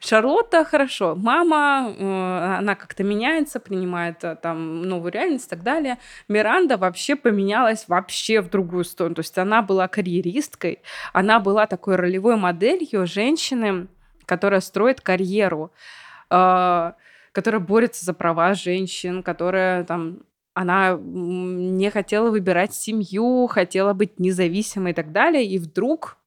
[0.00, 5.98] Шарлотта хорошо, мама, э, она как-то меняется, принимает э, там новую реальность и так далее.
[6.28, 10.80] Миранда вообще поменялась вообще в другую сторону, то есть она была карьеристкой,
[11.12, 13.88] она была такой ролевой моделью женщины,
[14.26, 15.72] которая строит карьеру.
[16.30, 16.94] А,
[17.32, 20.18] которая борется за права женщин, которая там
[20.58, 26.18] она не хотела выбирать семью, хотела быть независимой и так далее, и вдруг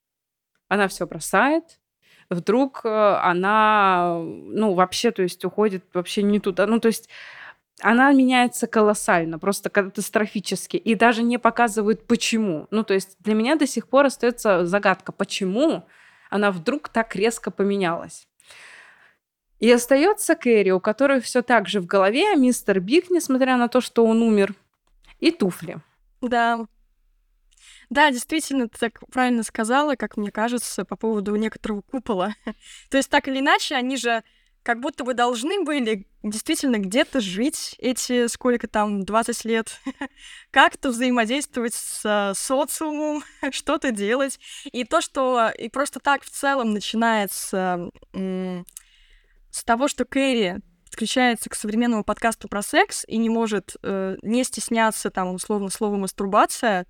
[0.70, 1.82] она все бросает,
[2.30, 7.10] вдруг э, она, ну, вообще, то есть уходит вообще не туда, ну, то есть
[7.82, 12.68] она меняется колоссально, просто катастрофически, и даже не показывают почему.
[12.72, 15.84] Ну, то есть для меня до сих пор остается загадка, почему
[16.30, 18.30] она вдруг так резко поменялась.
[19.62, 23.80] И остается Кэрри, у которой все так же в голове мистер Биг, несмотря на то,
[23.80, 24.56] что он умер,
[25.20, 25.78] и туфли.
[26.20, 26.66] Да.
[27.92, 32.34] Да, действительно, ты так правильно сказала, как мне кажется, по поводу некоторого купола.
[32.90, 34.24] то есть так или иначе, они же
[34.64, 39.80] как будто бы должны были действительно где-то жить эти сколько там, 20 лет,
[40.52, 44.40] как-то взаимодействовать с социумом, что-то делать.
[44.72, 47.92] И то, что и просто так в целом начинается
[49.52, 54.44] с того, что Кэрри подключается к современному подкасту про секс и не может э, не
[54.44, 56.86] стесняться там условно слова мастурбация,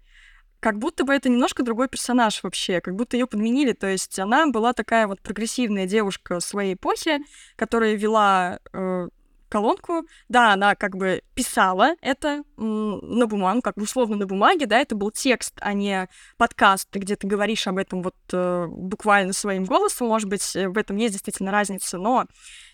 [0.59, 3.73] как будто бы это немножко другой персонаж вообще, как будто ее подменили.
[3.73, 7.19] То есть она была такая вот прогрессивная девушка своей эпохи,
[7.55, 9.07] которая вела э,
[9.51, 10.07] колонку.
[10.29, 14.95] Да, она как бы писала это на бумагу, как бы условно на бумаге, да, это
[14.95, 20.07] был текст, а не подкаст, где ты говоришь об этом вот э, буквально своим голосом.
[20.07, 22.25] Может быть, э, в этом есть действительно разница, но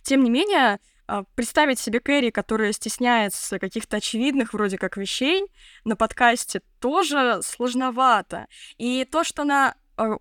[0.03, 5.47] тем не менее э, представить себе Кэрри, которая стесняется каких-то очевидных вроде как вещей
[5.83, 8.45] на подкасте, тоже сложновато.
[8.77, 10.17] И то, что она э,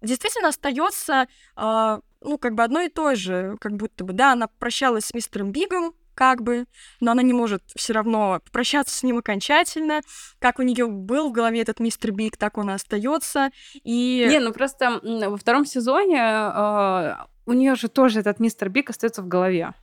[0.00, 4.48] действительно остается э, ну, как бы одно и то же, как будто бы, да, она
[4.58, 6.66] прощалась с мистером Бигом, как бы,
[7.00, 10.00] но она не может все равно прощаться с ним окончательно.
[10.38, 13.50] Как у нее был в голове этот мистер Биг, так он и остается.
[13.82, 14.26] И...
[14.28, 17.14] Не, ну просто во втором сезоне э,
[17.46, 19.74] у нее же тоже этот мистер Биг остается в голове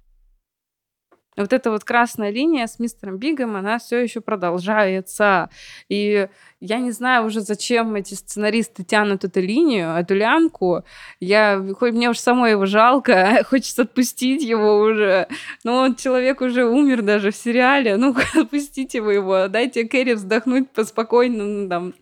[1.37, 5.49] вот эта вот красная линия с мистером Бигом, она все еще продолжается.
[5.87, 6.27] И
[6.59, 10.83] я не знаю уже, зачем эти сценаристы тянут эту линию, эту лямку.
[11.21, 15.27] Я, хоть мне уж самой его жалко, хочется отпустить его уже.
[15.63, 17.95] Но он, человек уже умер даже в сериале.
[17.95, 21.93] Ну, отпустите вы его, дайте Кэрри вздохнуть поспокойно, ну, там,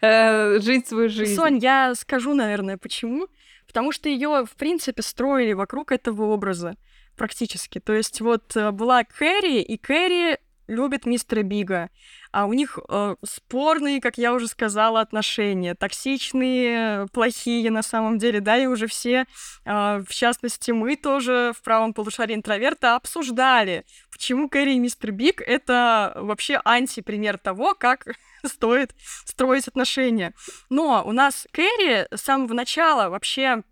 [0.00, 1.34] э, жить свою жизнь.
[1.34, 3.26] Сонь, я скажу, наверное, почему.
[3.66, 6.76] Потому что ее, в принципе, строили вокруг этого образа
[7.18, 7.80] практически.
[7.80, 11.90] То есть вот э, была Кэрри, и Кэрри любит мистера Бига.
[12.30, 18.40] А у них э, спорные, как я уже сказала, отношения, токсичные, плохие на самом деле,
[18.40, 19.24] да, и уже все,
[19.64, 25.40] э, в частности, мы тоже в правом полушарии интроверта обсуждали, почему Кэрри и мистер Биг—
[25.46, 28.06] это вообще антипример того, как
[28.44, 30.34] стоит строить отношения.
[30.68, 33.62] Но у нас Кэрри с самого начала вообще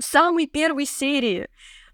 [0.00, 1.48] самой первой серии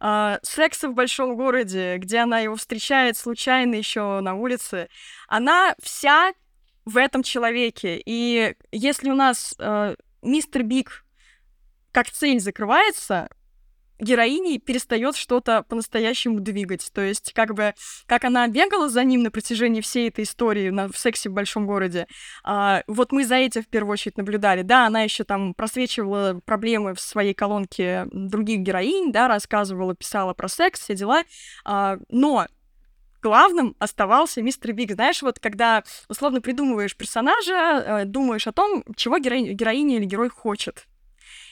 [0.05, 4.91] Uh, секса в большом городе, где она его встречает случайно еще на улице,
[5.29, 6.35] она вся
[6.85, 8.03] в этом человеке.
[8.05, 11.07] И если у нас uh, мистер Биг
[11.91, 13.31] как цель закрывается,
[13.99, 16.91] героиней перестает что-то по-настоящему двигать.
[16.93, 17.75] То есть, как бы,
[18.07, 21.67] как она бегала за ним на протяжении всей этой истории на, в сексе в большом
[21.67, 22.07] городе,
[22.43, 24.63] а, вот мы за этим в первую очередь наблюдали.
[24.63, 30.49] Да, она еще там просвечивала проблемы в своей колонке других героинь, да, рассказывала, писала про
[30.49, 31.23] секс, все дела,
[31.65, 32.47] а, но
[33.25, 34.93] главным оставался мистер Биг.
[34.93, 40.29] Знаешь, вот когда условно придумываешь персонажа, э, думаешь о том, чего героиня, героиня или герой
[40.29, 40.87] хочет.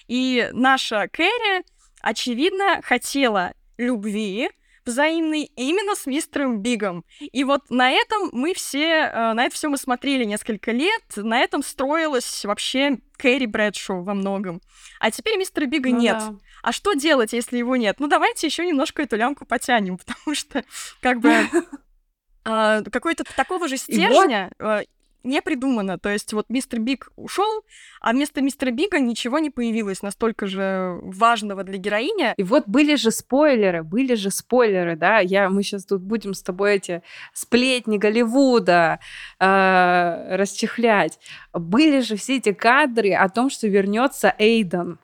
[0.06, 1.64] И наша Кэрри
[2.02, 4.50] очевидно, хотела любви
[4.84, 7.04] взаимной именно с мистером Бигом.
[7.20, 11.40] И вот на этом мы все, э, на это все мы смотрели несколько лет, на
[11.40, 14.60] этом строилась вообще Кэрри Брэдшоу во многом.
[14.98, 16.18] А теперь мистера Бига ну, нет.
[16.18, 16.34] Да.
[16.62, 18.00] А что делать, если его нет?
[18.00, 20.64] Ну, давайте еще немножко эту лямку потянем, потому что,
[21.00, 21.32] как бы,
[22.44, 24.82] а, какой-то такого же стержня э,
[25.24, 25.98] не придумано.
[25.98, 27.64] То есть вот мистер Биг ушел,
[28.00, 32.34] а вместо мистера Бига ничего не появилось настолько же важного для героини.
[32.36, 36.42] И вот были же спойлеры, были же спойлеры, да, я, мы сейчас тут будем с
[36.42, 37.02] тобой эти
[37.32, 39.00] сплетни Голливуда
[39.38, 41.18] э, расчехлять.
[41.52, 44.98] Были же все эти кадры о том, что вернется Эйден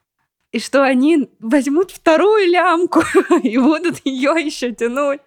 [0.51, 3.03] и что они возьмут вторую лямку
[3.43, 5.21] и будут ее еще тянуть.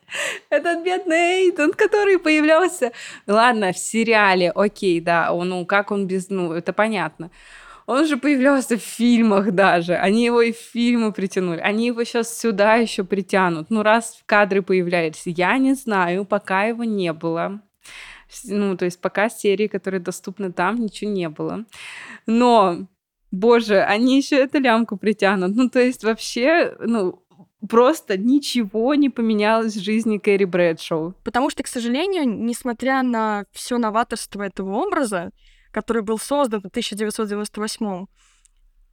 [0.50, 2.92] Этот бедный Эйден, который появлялся,
[3.28, 7.30] ладно, в сериале, окей, да, он, ну, как он без, ну, это понятно.
[7.86, 9.96] Он же появлялся в фильмах даже.
[9.96, 11.60] Они его и в фильмы притянули.
[11.60, 13.70] Они его сейчас сюда еще притянут.
[13.70, 15.30] Ну, раз в кадры появляется.
[15.30, 17.62] Я не знаю, пока его не было.
[18.46, 21.66] Ну, то есть пока серии, которые доступны там, ничего не было.
[22.28, 22.88] Но
[23.32, 25.56] боже, они еще эту лямку притянут.
[25.56, 27.24] Ну, то есть вообще, ну,
[27.68, 31.16] просто ничего не поменялось в жизни Кэрри Брэдшоу.
[31.24, 35.32] Потому что, к сожалению, несмотря на все новаторство этого образа,
[35.72, 38.06] который был создан в 1998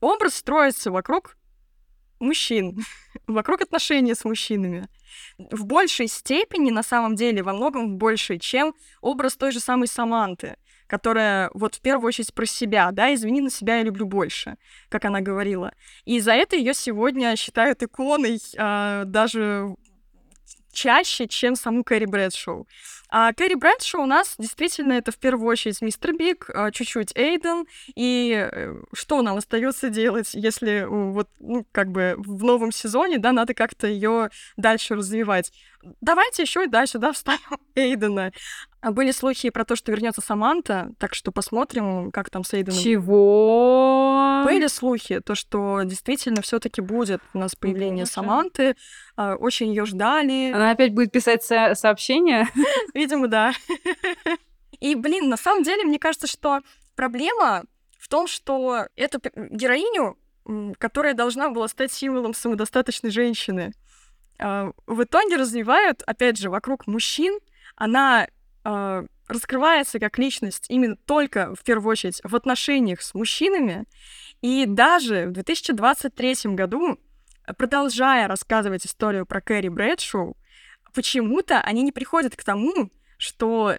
[0.01, 1.35] образ строится вокруг
[2.19, 2.79] мужчин,
[3.27, 4.87] вокруг отношений с мужчинами.
[5.37, 9.87] В большей степени, на самом деле, во многом в большей, чем образ той же самой
[9.87, 10.55] Саманты
[10.89, 14.55] которая вот в первую очередь про себя, да, извини, на себя я люблю больше,
[14.89, 15.71] как она говорила.
[16.05, 19.75] И за это ее сегодня считают иконой э, даже
[20.71, 22.67] чаще, чем саму Кэрри Брэдшоу.
[23.09, 27.65] А Кэрри Брэдшоу у нас действительно это в первую очередь мистер Биг, а, чуть-чуть Эйден.
[27.95, 33.31] И э, что нам остается делать, если вот, ну, как бы в новом сезоне, да,
[33.31, 35.51] надо как-то ее дальше развивать?
[36.01, 38.31] Давайте еще и дальше, да, вставим Эйдена.
[38.81, 42.79] А были слухи про то, что вернется Саманта, так что посмотрим, как там с Эйденом.
[42.79, 44.43] Чего?
[44.45, 48.11] Были слухи, то, что действительно все-таки будет у нас появление Боже.
[48.11, 48.75] Саманты.
[49.17, 50.51] А, очень ее ждали.
[50.53, 52.47] Она опять будет писать со- сообщения?
[52.93, 53.51] Видимо, да.
[54.79, 56.61] И, блин, на самом деле, мне кажется, что
[56.95, 57.65] проблема
[57.99, 60.17] в том, что эту героиню,
[60.77, 63.73] которая должна была стать символом самодостаточной женщины,
[64.39, 67.37] а, в итоге развивают, опять же, вокруг мужчин.
[67.75, 68.27] Она
[68.65, 73.85] э, раскрывается как личность именно только, в первую очередь, в отношениях с мужчинами.
[74.41, 76.99] И даже в 2023 году,
[77.57, 80.35] продолжая рассказывать историю про Кэрри Брэдшоу,
[80.93, 83.77] почему-то они не приходят к тому, что,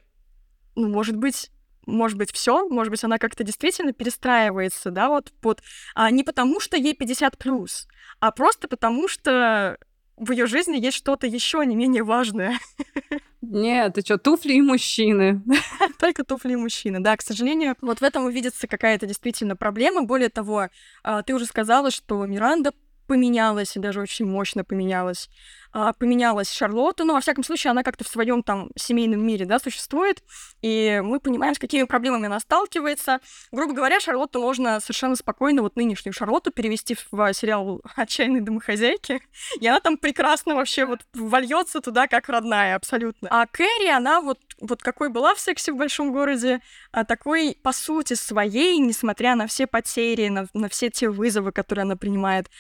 [0.77, 1.51] ну, может быть,
[1.87, 5.63] может быть, все, может быть, она как-то действительно перестраивается, да, вот под...
[5.95, 7.89] А, не потому, что ей 50 плюс,
[8.21, 9.79] а просто потому, что
[10.17, 12.59] в ее жизни есть что-то еще не менее важное.
[13.43, 15.43] Нет, ты что, туфли и мужчины.
[15.99, 17.17] Только туфли и мужчины, да.
[17.17, 20.03] К сожалению, вот в этом увидится какая-то действительно проблема.
[20.03, 20.69] Более того,
[21.03, 22.73] а, ты уже сказала, что Миранда
[23.07, 25.31] поменялась, и даже очень мощно поменялась.
[25.73, 29.61] А, поменялась Шарлотта, но, во всяком случае, она как-то в своем там семейном мире, да,
[29.61, 30.23] существует,
[30.63, 33.21] и мы понимаем, с какими проблемами она сталкивается.
[33.53, 39.21] Грубо говоря, Шарлотту можно совершенно спокойно вот нынешнюю Шарлотту перевести в сериал «Отчаянные домохозяйки»,
[39.61, 43.29] и она там прекрасно вообще вот вольется туда как родная абсолютно.
[43.31, 46.61] А Кэрри, она вот, вот какой была в «Сексе в большом городе»,
[46.91, 51.85] а такой, по сути, своей, несмотря на все потери, на, на все те вызовы, которые
[51.85, 52.51] она принимает,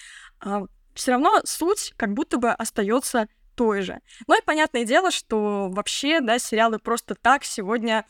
[0.41, 4.01] а, все равно суть как будто бы остается той же.
[4.27, 8.07] Ну и понятное дело, что вообще, да, сериалы просто так сегодня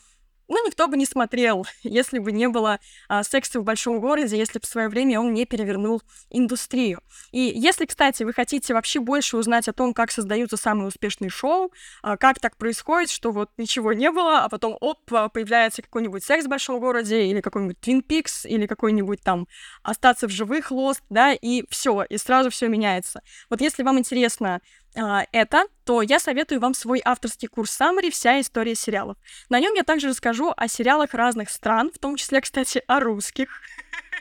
[0.51, 4.59] ну, никто бы не смотрел, если бы не было а, секса в большом городе, если
[4.59, 7.01] бы в свое время он не перевернул индустрию.
[7.31, 11.71] И если, кстати, вы хотите вообще больше узнать о том, как создаются самые успешные шоу,
[12.03, 16.45] а, как так происходит, что вот ничего не было, а потом, оп, появляется какой-нибудь секс
[16.45, 19.47] в большом городе, или какой-нибудь Twin Peaks, или какой-нибудь там
[19.83, 23.21] остаться в живых Lost, да, и все, и сразу все меняется.
[23.49, 24.61] Вот если вам интересно
[24.93, 29.17] это, то я советую вам свой авторский курс Summary «Вся история сериалов».
[29.49, 33.61] На нем я также расскажу о сериалах разных стран, в том числе, кстати, о русских.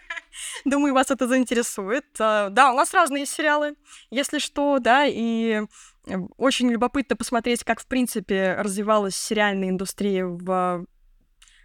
[0.65, 2.07] Думаю, вас это заинтересует.
[2.19, 3.75] А, да, у нас разные сериалы,
[4.11, 5.63] если что, да, и
[6.07, 10.87] э, очень любопытно посмотреть, как, в принципе, развивалась сериальная индустрия в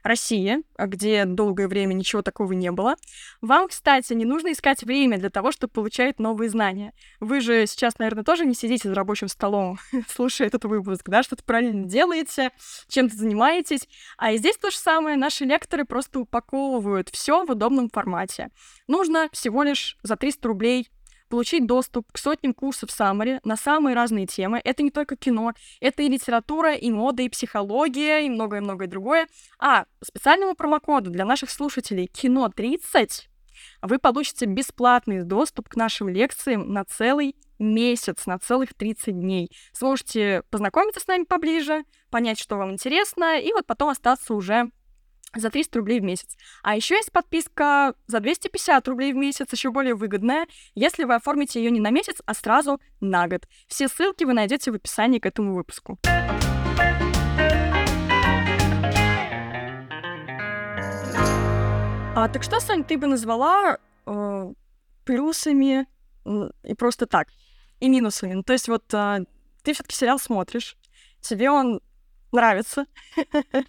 [0.06, 2.96] России, где долгое время ничего такого не было.
[3.42, 6.94] Вам, кстати, не нужно искать время для того, чтобы получать новые знания.
[7.20, 11.44] Вы же сейчас, наверное, тоже не сидите за рабочим столом, слушая этот выпуск, да, что-то
[11.44, 12.52] правильно делаете,
[12.88, 13.90] чем-то занимаетесь.
[14.18, 15.18] А и здесь то же самое.
[15.18, 18.50] Наши лекторы просто упаковывают все в удобном формате.
[18.88, 20.88] Нужно всего лишь за 300 рублей
[21.30, 24.62] получить доступ к сотням курсов Summary на самые разные темы.
[24.64, 29.28] Это не только кино, это и литература, и мода, и психология, и многое-многое другое.
[29.60, 33.28] А специальному промокоду для наших слушателей «Кино 30»
[33.82, 39.50] вы получите бесплатный доступ к нашим лекциям на целый месяц, на целых 30 дней.
[39.74, 44.70] Сможете познакомиться с нами поближе, понять, что вам интересно, и вот потом остаться уже
[45.34, 46.38] за 300 рублей в месяц.
[46.64, 51.62] А еще есть подписка за 250 рублей в месяц, еще более выгодная, если вы оформите
[51.62, 53.48] ее не на месяц, а сразу на год.
[53.68, 56.00] Все ссылки вы найдете в описании к этому выпуску.
[62.18, 64.54] А, так что, Сань, ты бы назвала э,
[65.04, 65.86] плюсами
[66.26, 67.28] э, и просто так,
[67.82, 68.36] и минусами?
[68.36, 69.26] Ну, то есть вот э,
[69.64, 70.78] ты все-таки сериал смотришь,
[71.22, 71.82] тебе он
[72.32, 72.86] нравится.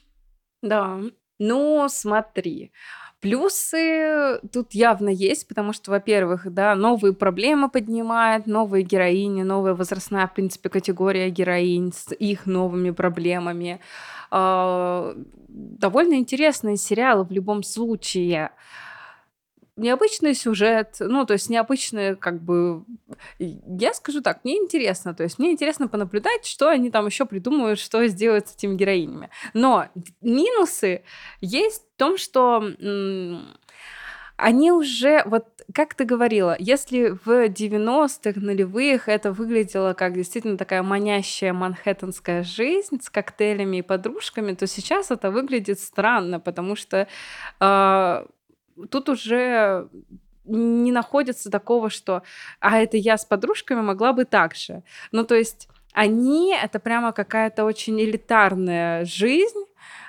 [0.62, 1.00] Да.
[1.38, 2.72] Ну, смотри.
[3.20, 10.26] Плюсы тут явно есть, потому что, во-первых, да, новые проблемы поднимает, новые героини, новая возрастная,
[10.26, 13.80] в принципе, категория героинь с их новыми проблемами.
[14.30, 15.14] А,
[15.48, 18.50] довольно интересные сериалы в любом случае
[19.76, 22.84] необычный сюжет, ну, то есть необычный, как бы,
[23.38, 27.78] я скажу так, мне интересно, то есть мне интересно понаблюдать, что они там еще придумают,
[27.78, 29.30] что сделают с этими героинями.
[29.54, 29.86] Но
[30.20, 31.02] минусы
[31.40, 32.64] есть в том, что
[34.36, 40.82] они уже, вот как ты говорила, если в 90-х, нулевых это выглядело как действительно такая
[40.82, 47.08] манящая манхэттенская жизнь с коктейлями и подружками, то сейчас это выглядит странно, потому что
[47.60, 48.26] э,
[48.90, 49.88] тут уже
[50.44, 52.22] не находится такого, что
[52.60, 54.82] «а это я с подружками могла бы так же».
[55.12, 59.64] Ну, то есть они— это прямо какая-то очень элитарная жизнь,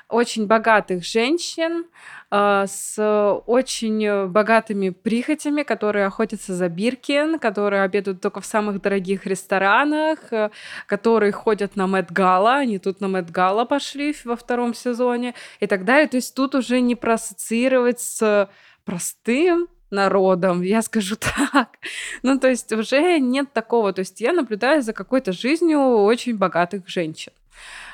[0.09, 1.85] очень богатых женщин
[2.31, 9.25] э, с очень богатыми прихотями, которые охотятся за Биркин, которые обедают только в самых дорогих
[9.25, 10.49] ресторанах, э,
[10.85, 15.67] которые ходят на Мэтт Гала, они тут на Мэтт Гала пошли во втором сезоне и
[15.67, 16.07] так далее.
[16.07, 18.49] То есть тут уже не проассоциировать с
[18.85, 21.15] простым народом, я скажу
[21.51, 21.77] так.
[22.23, 23.93] Ну, то есть уже нет такого.
[23.93, 27.33] То есть я наблюдаю за какой-то жизнью очень богатых женщин,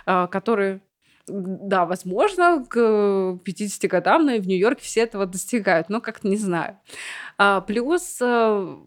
[0.05, 0.81] а, которые
[1.27, 6.77] да, возможно, к 50 годам в Нью-Йорке все этого достигают, но как-то не знаю.
[7.37, 8.77] А, плюс э,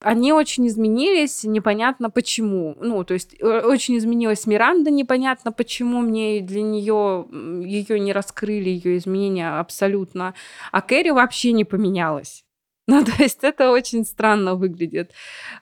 [0.00, 2.76] они очень изменились, непонятно почему.
[2.80, 7.26] Ну, то есть очень изменилась Миранда, непонятно почему мне для нее
[7.64, 10.34] ее не раскрыли, ее изменения абсолютно.
[10.72, 12.44] А Кэрри вообще не поменялась.
[12.90, 15.12] Ну, то есть это очень странно выглядит.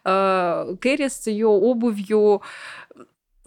[0.04, 2.42] Э, Кэрри с ее обувью,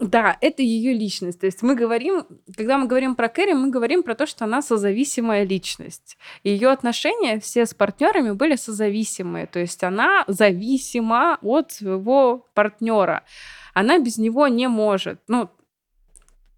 [0.00, 1.40] да, это ее личность.
[1.40, 2.24] То есть мы говорим,
[2.56, 6.16] когда мы говорим про Кэрри, мы говорим про то, что она созависимая личность.
[6.42, 9.46] Ее отношения все с партнерами были созависимые.
[9.46, 13.24] То есть она зависима от своего партнера.
[13.74, 15.20] Она без него не может.
[15.28, 15.50] Ну,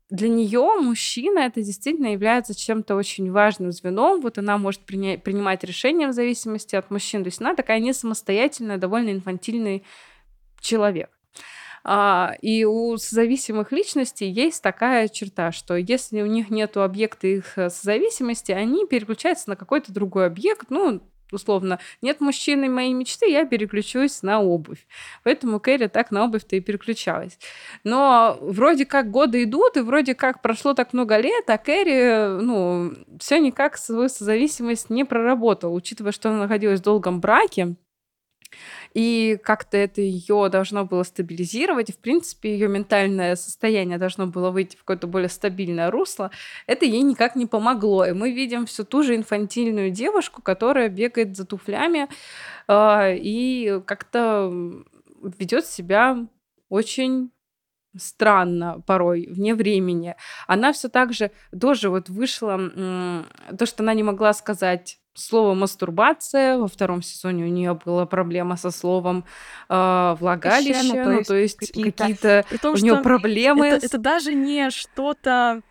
[0.08, 4.20] для нее мужчина это действительно является чем-то очень важным звеном.
[4.20, 7.24] Вот она может приня- принимать решения в зависимости от мужчин.
[7.24, 9.82] То есть она такая не самостоятельная, довольно инфантильный
[10.60, 11.10] человек.
[11.84, 17.58] А, и у созависимых личностей есть такая черта, что если у них нет объекта их
[17.58, 21.02] э, созависимости, они переключаются на какой-то другой объект, ну,
[21.32, 24.86] условно, нет мужчины моей мечты, я переключусь на обувь.
[25.24, 27.38] Поэтому Кэрри так на обувь-то и переключалась.
[27.84, 32.92] Но вроде как годы идут, и вроде как прошло так много лет, а Кэрри, ну,
[33.18, 37.74] все никак свою созависимость не проработала, учитывая, что она находилась в долгом браке,
[38.94, 44.50] и как-то это ее должно было стабилизировать, и, в принципе, ее ментальное состояние должно было
[44.50, 46.30] выйти в какое-то более стабильное русло,
[46.66, 48.04] это ей никак не помогло.
[48.04, 52.08] И мы видим всю ту же инфантильную девушку, которая бегает за туфлями
[52.68, 54.52] э, и как-то
[55.22, 56.26] ведет себя
[56.68, 57.30] очень
[57.96, 60.16] странно порой, вне времени.
[60.46, 62.58] Она все так же тоже вот вышла,
[63.58, 66.58] то, что она не могла сказать слово мастурбация.
[66.58, 69.24] Во втором сезоне у нее была проблема со словом
[69.68, 71.04] э, влагалище.
[71.04, 73.66] Ну, то есть, какие-то, какие у нее проблемы.
[73.66, 75.62] Это, это даже не что-то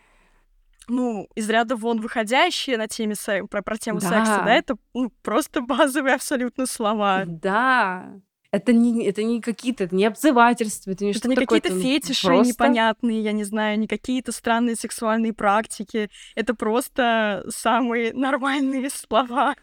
[0.88, 3.16] ну, из ряда вон выходящие на теме
[3.50, 4.10] про, про тему да.
[4.10, 7.24] секса, да, это ну, просто базовые абсолютно слова.
[7.26, 8.14] Да.
[8.52, 12.50] Это не, это не какие-то, это не обзывательства, это не это не какие-то фетиши просто...
[12.50, 16.10] непонятные, я не знаю, не какие-то странные сексуальные практики.
[16.36, 19.56] Это просто самые нормальные слова.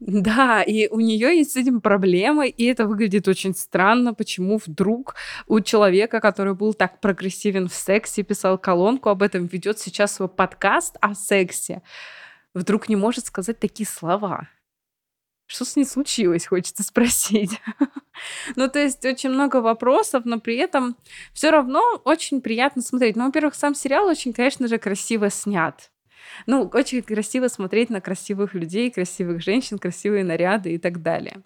[0.00, 5.14] Да, и у нее есть с этим проблемы, и это выглядит очень странно, почему вдруг
[5.46, 10.28] у человека, который был так прогрессивен в сексе, писал колонку об этом, ведет сейчас свой
[10.28, 11.80] подкаст о сексе,
[12.52, 14.48] вдруг не может сказать такие слова.
[15.46, 17.60] Что с ней случилось, хочется спросить.
[18.56, 20.96] ну, то есть очень много вопросов, но при этом
[21.32, 23.16] все равно очень приятно смотреть.
[23.16, 25.90] Ну, во-первых, сам сериал очень, конечно же, красиво снят.
[26.46, 31.42] Ну, очень красиво смотреть на красивых людей, красивых женщин, красивые наряды и так далее.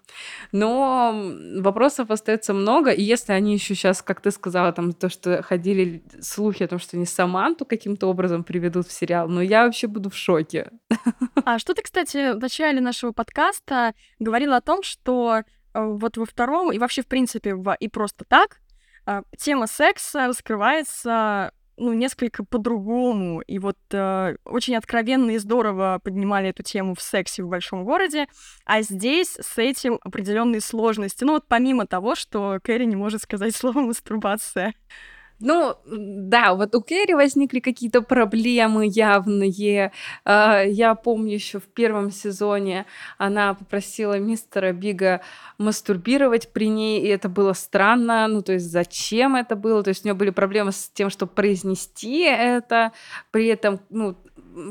[0.51, 5.41] Но вопросов остается много, и если они еще сейчас, как ты сказала, там то, что
[5.41, 9.87] ходили слухи о том, что они Саманту каким-то образом приведут в сериал, но я вообще
[9.87, 10.71] буду в шоке.
[11.45, 16.25] А что ты, кстати, в начале нашего подкаста говорила о том, что э, вот во
[16.25, 18.59] втором и вообще, в принципе, в «И просто так»
[19.07, 23.41] э, тема секса раскрывается ну, несколько по-другому.
[23.41, 28.27] И вот э, очень откровенно и здорово поднимали эту тему в сексе в большом городе,
[28.65, 31.23] а здесь с этим определенные сложности.
[31.23, 34.73] Ну, вот помимо того, что Кэрри не может сказать слово мастурбация.
[35.41, 39.93] Ну, да, вот у Кэрри возникли какие-то проблемы явные.
[40.25, 42.85] А, я помню еще в первом сезоне
[43.17, 45.21] она попросила мистера Бига
[45.57, 48.27] мастурбировать при ней, и это было странно.
[48.27, 49.81] Ну, то есть зачем это было?
[49.81, 52.91] То есть у нее были проблемы с тем, чтобы произнести это,
[53.31, 54.17] при этом, ну,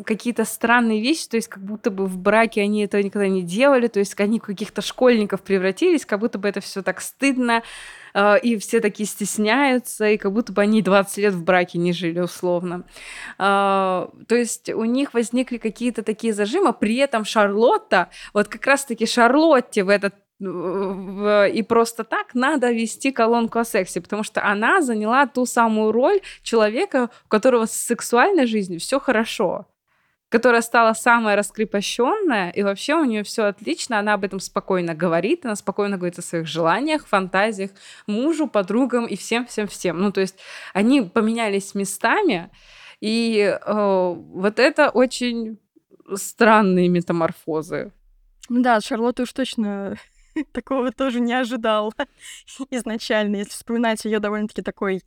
[0.05, 3.87] какие-то странные вещи, то есть как будто бы в браке они этого никогда не делали,
[3.89, 7.63] то есть они каких-то школьников превратились, как будто бы это все так стыдно,
[8.15, 11.93] а, и все такие стесняются, и как будто бы они 20 лет в браке не
[11.93, 12.85] жили, условно.
[13.39, 19.07] А, то есть у них возникли какие-то такие зажимы, при этом Шарлотта, вот как раз-таки
[19.07, 25.27] Шарлотте в этот и просто так надо вести колонку о сексе, потому что она заняла
[25.27, 29.67] ту самую роль человека, у которого с сексуальной жизнью все хорошо
[30.29, 35.47] которая стала самая раскрепощенная, и вообще у нее все отлично, она об этом спокойно говорит,
[35.47, 37.71] она спокойно говорит о своих желаниях, фантазиях,
[38.07, 39.99] мужу, подругам и всем-всем-всем.
[39.99, 40.37] Ну, то есть
[40.75, 42.51] они поменялись местами,
[43.01, 45.59] и э, вот это очень
[46.15, 47.93] странные метаморфозы.
[48.49, 49.97] Да, Шарлотта уж точно
[50.53, 51.93] такого тоже не ожидал
[52.71, 53.37] изначально.
[53.37, 55.03] Если вспоминать ее довольно-таки такой,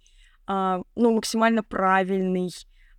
[0.47, 2.49] а, ну, максимально правильный,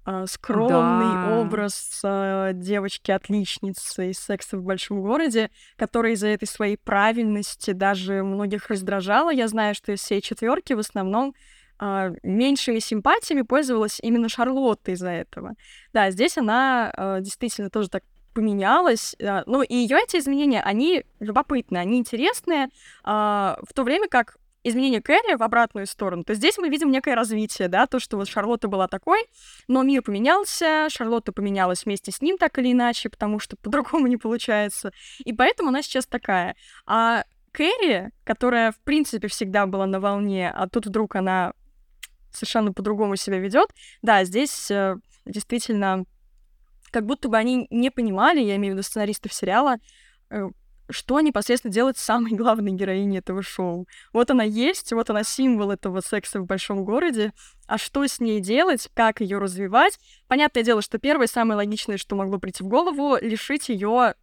[0.04, 1.38] а, скромный да.
[1.40, 8.68] образ а, девочки-отличницы из секса в большом городе, которая из-за этой своей правильности даже многих
[8.68, 9.32] раздражала.
[9.32, 11.34] Я знаю, что из всей четверки в основном
[11.78, 15.54] а, меньшими симпатиями пользовалась именно Шарлотта из-за этого.
[15.92, 19.14] Да, здесь она а, действительно тоже так поменялась.
[19.22, 22.68] А, ну, и ее эти изменения, они любопытные, они интересные,
[23.04, 27.14] а, в то время как изменение Кэрри в обратную сторону, то здесь мы видим некое
[27.14, 29.24] развитие, да, то, что вот Шарлотта была такой,
[29.68, 34.16] но мир поменялся, Шарлотта поменялась вместе с ним так или иначе, потому что по-другому не
[34.16, 34.92] получается,
[35.24, 36.56] и поэтому она сейчас такая.
[36.86, 41.52] А Кэрри, которая, в принципе, всегда была на волне, а тут вдруг она
[42.32, 43.70] совершенно по-другому себя ведет,
[44.00, 46.04] да, здесь э, действительно
[46.92, 49.78] как будто бы они не понимали, я имею в виду сценаристов сериала,
[50.30, 50.48] э,
[50.90, 53.88] что непосредственно делать самой главной героиней этого шоу.
[54.12, 57.32] Вот она есть, вот она символ этого секса в большом городе,
[57.66, 59.98] а что с ней делать, как ее развивать?
[60.28, 64.14] Понятное дело, что первое, самое логичное, что могло прийти в голову, лишить ее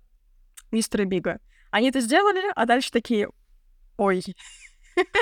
[0.72, 1.39] мистера Бига.
[1.72, 3.30] Они это сделали, а дальше такие,
[3.97, 4.24] ой,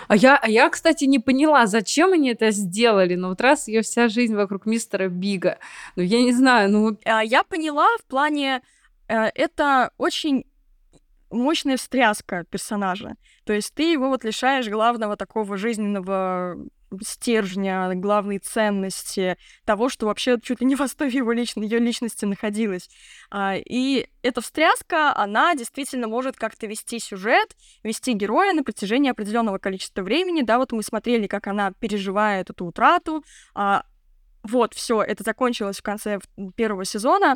[0.08, 3.16] а я, а я, кстати, не поняла, зачем они это сделали.
[3.16, 5.58] Но вот раз ее вся жизнь вокруг мистера Бига.
[5.96, 6.98] Ну, я не знаю, ну...
[7.06, 8.62] А я поняла в плане...
[9.08, 10.46] Э, это очень
[11.30, 13.16] мощная встряска персонажа.
[13.46, 16.58] То есть ты его вот лишаешь главного такого жизненного
[17.02, 22.26] стержня, главной ценности, того, что вообще чуть ли не в основе его лично, ее личности
[22.26, 22.90] находилось.
[23.30, 29.58] А, и эта встряска, она действительно может как-то вести сюжет, вести героя на протяжении определенного
[29.58, 30.42] количества времени.
[30.42, 33.24] Да, вот мы смотрели, как она переживает эту утрату.
[33.54, 33.84] А,
[34.44, 36.20] вот, все, это закончилось в конце
[36.56, 37.36] первого сезона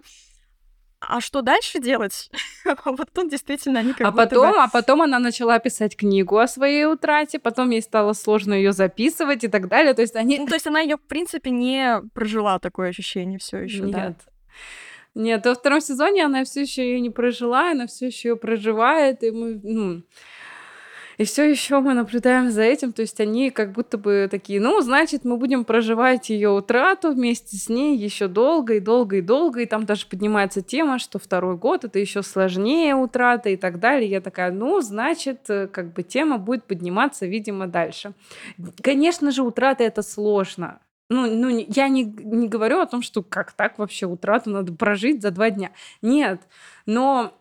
[1.02, 2.30] а что дальше делать?
[2.86, 4.58] вот тут действительно они как а потом, бы...
[4.58, 9.44] А потом она начала писать книгу о своей утрате, потом ей стало сложно ее записывать
[9.44, 9.94] и так далее.
[9.96, 10.38] То есть они...
[10.38, 13.92] Ну, то есть она ее в принципе, не прожила такое ощущение все еще, Нет.
[13.92, 14.16] да?
[15.14, 19.24] Нет, во втором сезоне она все еще ее не прожила, она все еще ее проживает,
[19.24, 20.04] и мы, ну,
[21.18, 24.82] И все еще мы наблюдаем за этим, то есть они как будто бы такие, ну,
[24.82, 29.62] значит, мы будем проживать ее утрату вместе с ней еще долго и долго и долго,
[29.62, 34.10] и там даже поднимается тема, что второй год это еще сложнее утрата и так далее.
[34.10, 38.14] Я такая, ну, значит, э, как бы тема будет подниматься, видимо, дальше.
[38.82, 40.80] Конечно же, утрата это сложно.
[41.12, 45.22] Ну, ну я не, не говорю о том, что как так вообще утрату надо прожить
[45.22, 45.72] за два дня.
[46.02, 46.42] Нет,
[46.86, 47.34] но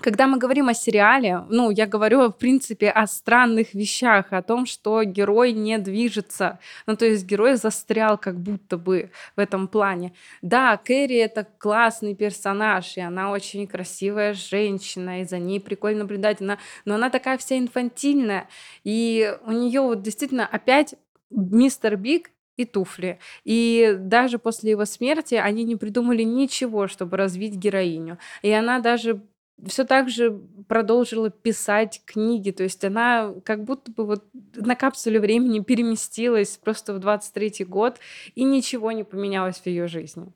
[0.00, 4.66] когда мы говорим о сериале, ну, я говорю, в принципе, о странных вещах, о том,
[4.66, 6.58] что герой не движется.
[6.86, 10.12] Ну, то есть герой застрял как будто бы в этом плане.
[10.42, 16.40] Да, Кэрри— это классный персонаж, и она очень красивая женщина, и за ней прикольно наблюдать,
[16.40, 18.48] она, но она такая вся инфантильная,
[18.82, 20.94] и у нее вот действительно опять
[21.30, 23.18] мистер Биг и туфли.
[23.44, 28.18] И даже после его смерти они не придумали ничего, чтобы развить героиню.
[28.42, 29.22] И она даже
[29.66, 34.24] все так же продолжила писать книги, то есть она как будто бы вот
[34.54, 37.98] на капсуле времени переместилась просто в 23 год,
[38.34, 40.32] и ничего не поменялось в ее жизни.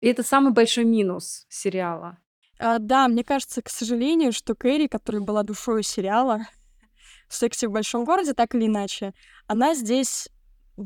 [0.00, 2.18] И это самый большой минус сериала.
[2.58, 6.42] А, да, мне кажется, к сожалению, что Кэрри, которая была душой сериала
[7.28, 9.14] в «Сексе в большом городе», так или иначе,
[9.46, 10.28] она здесь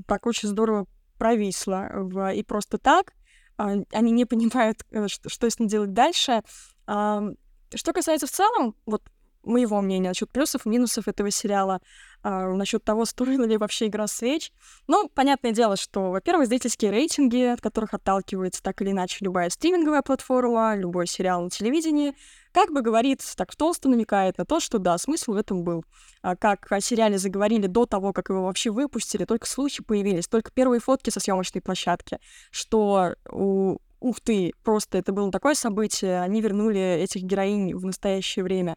[0.07, 0.87] так очень здорово
[1.19, 1.89] провисла.
[1.93, 2.33] В...
[2.33, 3.13] И просто так
[3.57, 6.43] а, они не понимают, э, что, что с ней делать дальше.
[6.87, 9.03] Что касается в целом, вот
[9.47, 11.81] моего мнения насчет плюсов и минусов этого сериала,
[12.23, 14.53] а, насчет того, стоила ли вообще игра свеч.
[14.89, 20.03] Ну, понятное дело, что, во-первых, зрительские рейтинги, от которых отталкивается так или иначе любая стриминговая
[20.03, 22.15] платформа, любой сериал на телевидении,
[22.53, 25.85] как бы говорит, так толсто намекает на то, что да, смысл в этом был.
[26.23, 30.51] А как о сериале заговорили до того, как его вообще выпустили, только слухи появились, только
[30.51, 32.19] первые фотки со съемочной площадки,
[32.51, 38.45] что у ух ты, просто это было такое событие, они вернули этих героинь в настоящее
[38.45, 38.77] время.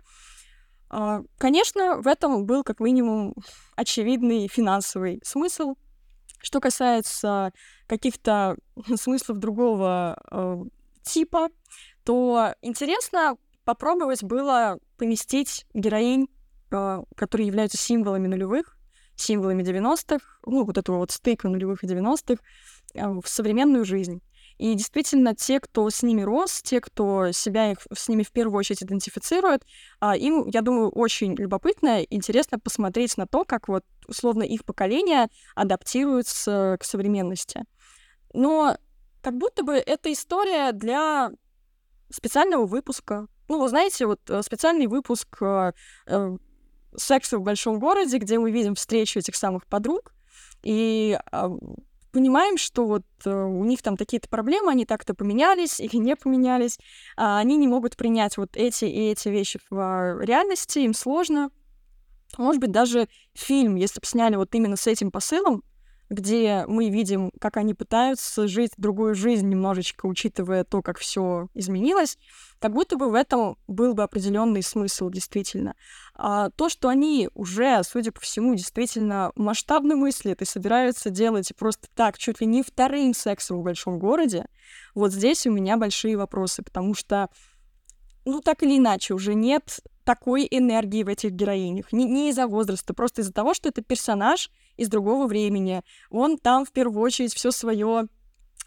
[0.89, 3.35] А, конечно, в этом был как минимум
[3.75, 5.75] очевидный финансовый смысл.
[6.41, 7.51] Что касается
[7.87, 8.57] каких-то
[8.95, 10.63] смыслов другого э,
[11.03, 11.49] типа,
[12.03, 16.27] то интересно попробовать было поместить героинь,
[16.71, 18.77] э, которые являются символами нулевых,
[19.15, 22.41] символами 90-х, ну, вот этого вот стыка нулевых и 90-х,
[22.95, 24.21] э, в современную жизнь.
[24.59, 28.59] И действительно, те, кто с ними рос, те, кто себя их, с ними в первую
[28.59, 29.63] очередь идентифицирует,
[30.01, 35.29] а, им, я думаю, очень любопытно, интересно посмотреть на то, как вот условно их поколение
[35.55, 37.63] адаптируется к современности.
[38.33, 38.77] Но
[39.21, 41.31] как будто бы это история для
[42.09, 43.27] специального выпуска.
[43.47, 45.71] Ну, вы знаете, вот э, специальный выпуск э,
[46.05, 46.37] э,
[46.97, 50.13] секса в большом городе, где мы видим встречу этих самых подруг,
[50.63, 51.49] и э,
[52.11, 56.79] понимаем, что вот э, у них там такие-то проблемы, они так-то поменялись или не поменялись,
[57.15, 61.51] а они не могут принять вот эти и эти вещи в а, реальности, им сложно.
[62.37, 65.63] Может быть, даже фильм, если бы сняли вот именно с этим посылом,
[66.09, 72.17] где мы видим, как они пытаются жить другую жизнь немножечко, учитывая то, как все изменилось,
[72.59, 75.75] как будто бы в этом был бы определенный смысл действительно.
[76.15, 81.87] А то, что они уже, судя по всему, действительно масштабно мыслят и собираются делать просто
[81.95, 84.45] так, чуть ли не вторым сексом в большом городе,
[84.95, 87.29] вот здесь у меня большие вопросы, потому что
[88.25, 91.91] ну, так или иначе, уже нет такой энергии в этих героинях.
[91.91, 94.49] Не, не из-за возраста, просто из-за того, что это персонаж
[94.79, 95.83] из другого времени.
[96.09, 98.07] Он там в первую очередь все свое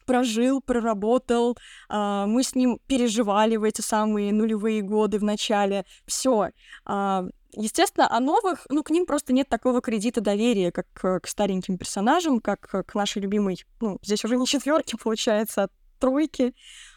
[0.04, 1.56] прожил, проработал,
[1.88, 5.84] а, мы с ним переживали в эти самые нулевые годы в начале.
[6.06, 6.50] Все.
[6.84, 11.78] А, естественно, о новых, ну, к ним просто нет такого кредита доверия, как к стареньким
[11.78, 16.54] персонажам, как к нашей любимой, ну, здесь уже не четверки, получается, а тройки.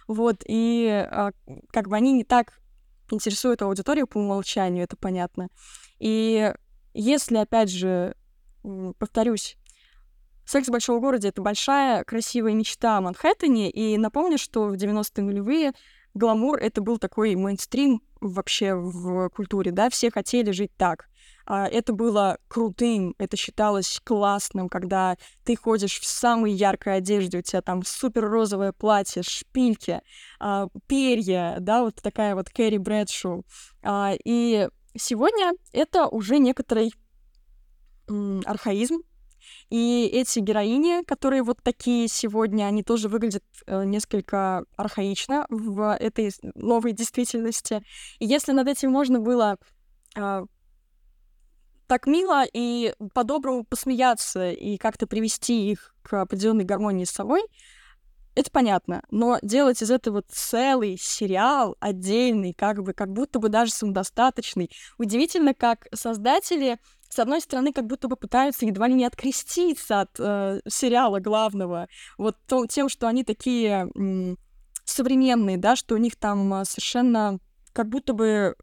[0.07, 1.31] Вот, и а,
[1.71, 2.59] как бы они не так
[3.11, 5.49] интересуют аудиторию по умолчанию, это понятно.
[5.99, 6.51] И
[6.93, 8.15] если, опять же,
[8.99, 9.57] повторюсь,
[10.45, 15.23] «Секс в большом городе»— это большая, красивая мечта о Манхэттене, и напомню, что в 90-е
[15.23, 15.73] нулевые
[16.13, 21.07] гламур— это был такой мейнстрим вообще в культуре, да, все хотели жить так.
[21.47, 27.41] А, это было крутым, это считалось классным, когда ты ходишь в самой яркой одежде, у
[27.41, 30.01] тебя там супер розовое платье, шпильки,
[30.39, 33.45] а, перья, да, вот такая вот Кэрри Брэдшоу.
[33.83, 36.93] А, и сегодня это уже некоторый
[38.45, 39.01] архаизм,
[39.69, 46.31] и эти героини, которые вот такие сегодня, они тоже выглядят э, несколько архаично в этой
[46.55, 47.83] новой действительности.
[48.19, 49.57] И если над этим можно было
[50.15, 50.45] э,
[51.87, 57.43] так мило и по-доброму посмеяться и как-то привести их к определенной гармонии с собой,
[58.35, 63.71] это понятно, но делать из этого целый сериал отдельный, как бы, как будто бы даже
[63.71, 64.69] самодостаточный.
[64.97, 66.77] Удивительно, как создатели
[67.15, 71.87] с одной стороны, как будто бы пытаются едва ли не откреститься от э, сериала главного,
[72.17, 74.37] вот то, тем, что они такие м,
[74.83, 77.39] современные, да, что у них там а, совершенно
[77.71, 78.55] как будто бы,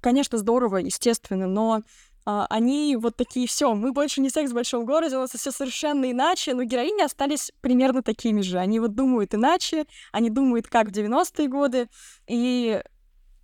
[0.00, 1.82] конечно, здорово, естественно, но
[2.24, 5.50] а, они вот такие, все, мы больше не секс в большом городе, у нас все
[5.50, 8.58] совершенно иначе, но героини остались примерно такими же.
[8.58, 11.88] Они вот думают иначе, они думают, как в 90-е годы,
[12.28, 12.80] и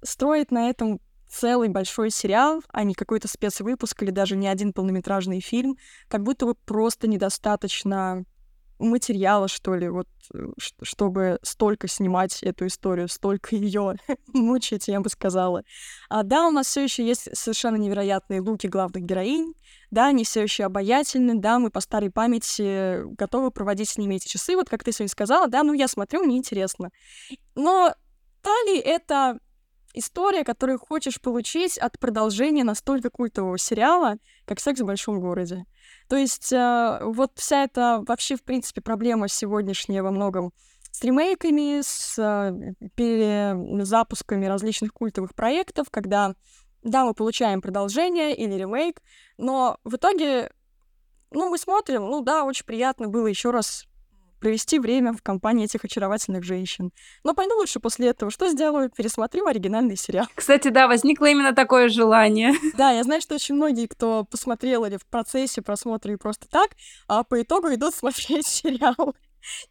[0.03, 1.01] строят на этом
[1.33, 5.77] целый большой сериал, а не какой-то спецвыпуск или даже не один полнометражный фильм,
[6.09, 8.25] как будто бы просто недостаточно
[8.79, 10.49] материала, что ли, вот, э,
[10.83, 13.95] чтобы столько снимать эту историю, столько ее
[14.33, 15.63] мучить, я бы сказала.
[16.09, 19.55] А, да, у нас все еще есть совершенно невероятные луки главных героинь,
[19.91, 24.29] да, они все еще обаятельны, да, мы по старой памяти готовы проводить с ними эти
[24.29, 26.91] часы, вот как ты сегодня сказала, да, ну я смотрю, мне интересно.
[27.55, 27.95] Но
[28.43, 29.39] та ли это
[29.95, 35.65] история, которую хочешь получить от продолжения настолько культового сериала, как «Секс в большом городе».
[36.09, 40.53] То есть э, вот вся эта вообще, в принципе, проблема сегодняшняя во многом
[40.91, 46.35] с ремейками, с э, перезапусками различных культовых проектов, когда,
[46.83, 49.01] да, мы получаем продолжение или ремейк,
[49.39, 50.53] но в итоге,
[51.31, 53.87] ну, мы смотрим, ну да, очень приятно было еще раз
[54.43, 56.91] провести время в компании этих очаровательных женщин.
[57.23, 58.91] Но пойду лучше после этого что сделаю?
[58.91, 60.27] Пересмотрю оригинальный сериал.
[60.35, 62.53] Кстати, да, возникло именно такое желание.
[62.77, 66.71] Да, я знаю, что очень многие, кто посмотрел или в процессе просмотра и просто так,
[67.07, 69.15] а по итогу идут смотреть сериал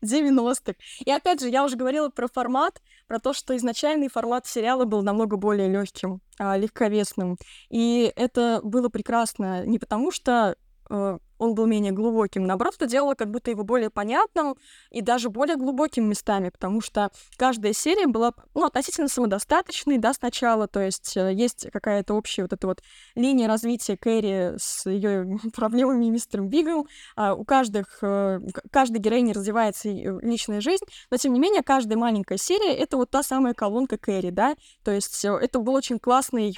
[0.03, 0.75] 90-х.
[1.05, 5.01] И опять же, я уже говорила про формат, про то, что изначальный формат сериала был
[5.01, 7.37] намного более легким, а, легковесным.
[7.69, 10.55] И это было прекрасно не потому, что
[10.89, 12.45] э, он был менее глубоким.
[12.45, 14.55] Наоборот, это делало как будто его более понятным
[14.91, 20.67] и даже более глубоким местами, потому что каждая серия была ну, относительно самодостаточной, да, сначала,
[20.67, 22.83] то есть э, есть какая-то общая вот эта вот
[23.15, 26.85] линия развития Кэрри с ее проблемами и мистером Бигом,
[27.15, 28.39] а у каждых, э,
[28.71, 33.09] каждой героини развивается э, личная жизнь, но тем не менее каждая маленькая серия— это вот
[33.09, 36.55] та самая колонка Кэрри, да, то есть это был очень классный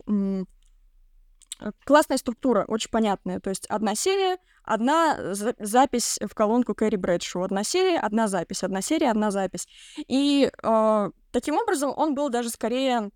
[1.85, 3.39] классная структура, очень понятная.
[3.39, 7.43] То есть одна серия, одна за- запись в колонку Кэрри Брэдшоу.
[7.43, 9.67] Одна серия, одна запись, одна серия, одна запись.
[10.07, 13.11] И э, таким образом он был даже скорее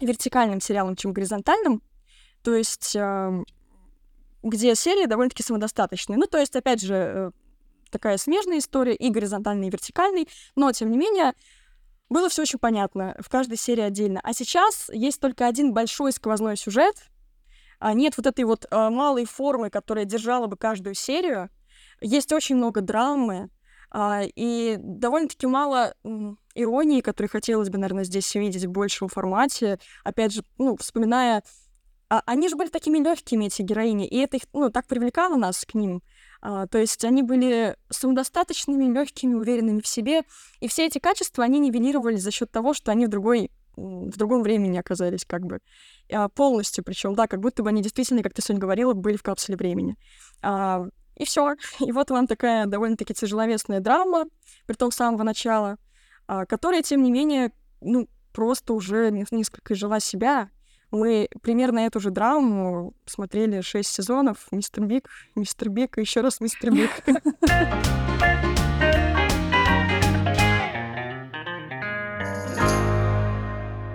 [0.00, 1.82] вертикальным сериалом, чем горизонтальным.
[2.42, 3.42] То есть э,
[4.44, 6.18] где серии довольно-таки самодостаточные.
[6.18, 7.30] Ну, то есть, опять же, э,
[7.90, 11.32] такая смежная история, и горизонтальный, и вертикальный, но, тем не менее,
[12.10, 14.20] было все очень понятно в каждой серии отдельно.
[14.22, 16.94] А сейчас есть только один большой сквозной сюжет,
[17.92, 21.50] нет вот этой вот а, малой формы, которая держала бы каждую серию.
[22.00, 23.50] Есть очень много драмы,
[23.96, 25.94] а, и довольно-таки мало
[26.56, 29.78] иронии, которой хотелось бы, наверное, здесь увидеть в большем формате.
[30.02, 31.44] Опять же, ну, вспоминая...
[32.10, 35.64] А, они же были такими легкими, эти героини, и это их, ну, так привлекало нас
[35.64, 36.02] к ним.
[36.42, 40.22] А, то есть они были самодостаточными, легкими, уверенными в себе,
[40.58, 44.42] и все эти качества они нивелировали за счет того, что они в другой в другом
[44.42, 45.58] времени оказались как бы
[46.12, 49.22] а, полностью, причем, да, как будто бы они действительно, как ты сегодня говорила, были в
[49.22, 49.96] капсуле времени.
[50.42, 50.84] А,
[51.16, 51.54] и все.
[51.80, 54.24] И вот вам такая довольно-таки тяжеловесная драма,
[54.66, 55.76] при том с самого начала,
[56.26, 60.50] а, которая, тем не менее, ну, просто уже несколько жила себя.
[60.90, 64.46] Мы примерно эту же драму смотрели шесть сезонов.
[64.52, 66.90] Мистер Биг, Мистер Биг и еще раз Мистер Биг.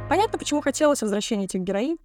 [0.10, 2.00] Понятно, почему хотелось возвращения этих героинь.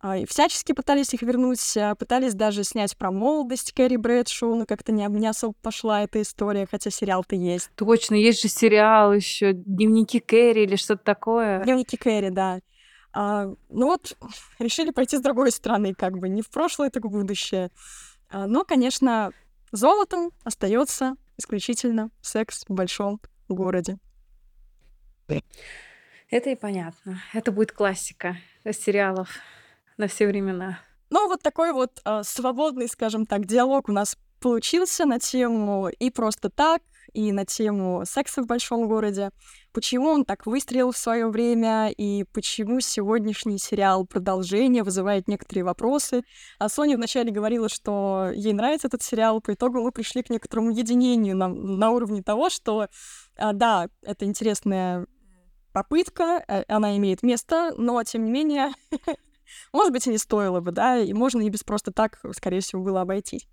[0.00, 4.90] А, всячески пытались их вернуть, а, пытались даже снять про молодость Кэрри Брэдшоу, но как-то
[4.90, 7.70] не, не особо пошла эта история, хотя сериал-то есть.
[7.74, 11.62] Точно, есть же сериал еще «Дневники Кэрри» или что-то такое.
[11.62, 12.60] «Дневники Кэрри», да.
[13.12, 14.16] А, ну вот,
[14.58, 17.70] решили пойти с другой стороны, как бы не в прошлое, так в будущее.
[18.30, 19.30] А, но, конечно,
[19.72, 23.98] золотом остается исключительно секс в большом городе.
[26.30, 27.20] Это и понятно.
[27.32, 28.36] Это будет классика
[28.70, 29.30] сериалов
[29.96, 30.80] на все времена.
[31.10, 36.10] Ну, вот такой вот э, свободный, скажем так, диалог у нас получился на тему и
[36.10, 39.30] просто так, и на тему секса в большом городе.
[39.72, 46.22] Почему он так выстрелил в свое время, и почему сегодняшний сериал продолжение вызывает некоторые вопросы.
[46.58, 50.70] А Соня вначале говорила, что ей нравится этот сериал, по итогу мы пришли к некоторому
[50.70, 52.88] единению на, на уровне того, что
[53.36, 55.06] а, да, это интересная
[55.76, 58.72] попытка, э, она имеет место, но, тем не менее,
[59.72, 62.82] Может быть, и не стоило бы, да, и можно и без просто так, скорее всего,
[62.82, 63.46] было обойтись.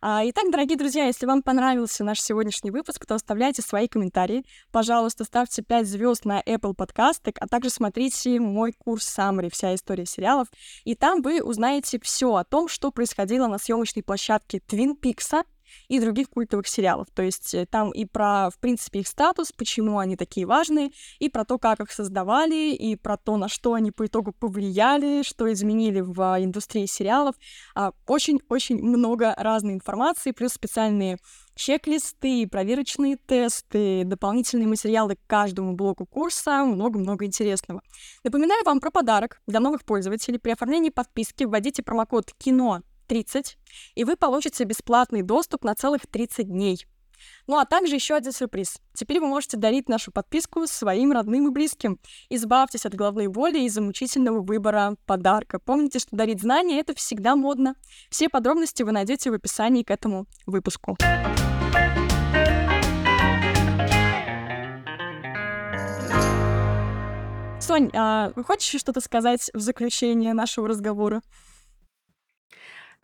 [0.00, 4.44] А, итак, дорогие друзья, если вам понравился наш сегодняшний выпуск, то оставляйте свои комментарии.
[4.70, 10.06] Пожалуйста, ставьте 5 звезд на Apple подкасты, а также смотрите мой курс Summary «Вся история
[10.06, 10.48] сериалов».
[10.84, 15.42] И там вы узнаете все о том, что происходило на съемочной площадке Твин Пикса,
[15.88, 17.08] и других культовых сериалов.
[17.14, 21.28] То есть э, там и про, в принципе, их статус, почему они такие важные, и
[21.28, 25.52] про то, как их создавали, и про то, на что они по итогу повлияли, что
[25.52, 27.34] изменили в а, индустрии сериалов.
[27.74, 31.18] А, очень-очень много разной информации, плюс специальные
[31.54, 37.82] чек-листы, проверочные тесты, дополнительные материалы к каждому блоку курса, много-много интересного.
[38.24, 40.38] Напоминаю вам про подарок для новых пользователей.
[40.38, 42.82] При оформлении подписки вводите промокод КИНО
[43.14, 43.56] 30,
[43.94, 46.84] и вы получите бесплатный доступ на целых 30 дней.
[47.46, 48.80] Ну а также еще один сюрприз.
[48.92, 52.00] Теперь вы можете дарить нашу подписку своим родным и близким.
[52.28, 55.60] Избавьтесь от головной боли и замучительного выбора подарка.
[55.60, 57.76] Помните, что дарить знания— это всегда модно.
[58.10, 60.96] Все подробности вы найдете в описании к этому выпуску.
[67.60, 71.22] Сонь, а хочешь что-то сказать в заключение нашего разговора?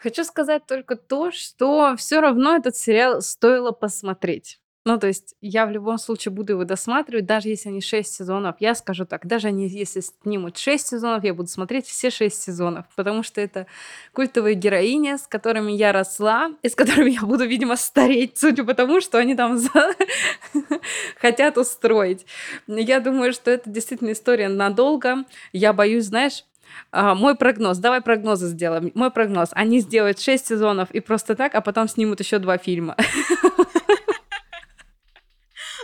[0.02, 4.58] Хочу сказать только то, что все равно этот сериал стоило посмотреть.
[4.86, 8.56] Ну, то есть я в любом случае буду его досматривать, даже если они 6 сезонов.
[8.60, 12.86] Я скажу так, даже они, если снимут 6 сезонов, я буду смотреть все 6 сезонов,
[12.96, 13.66] потому что это
[14.14, 18.72] культовые героини, с которыми я росла, и с которыми я буду, видимо, стареть, судя по
[18.72, 19.60] тому, что они там
[21.20, 22.24] хотят устроить.
[22.66, 25.26] Я думаю, что это действительно история надолго.
[25.52, 26.46] Я боюсь, знаешь,
[26.92, 28.90] а, мой прогноз, давай прогнозы сделаем.
[28.94, 32.96] Мой прогноз, они сделают 6 сезонов и просто так, а потом снимут еще два фильма.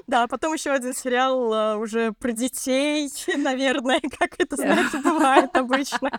[0.07, 6.11] Да, потом еще один сериал а, уже про детей, наверное, как это, знаете, бывает обычно.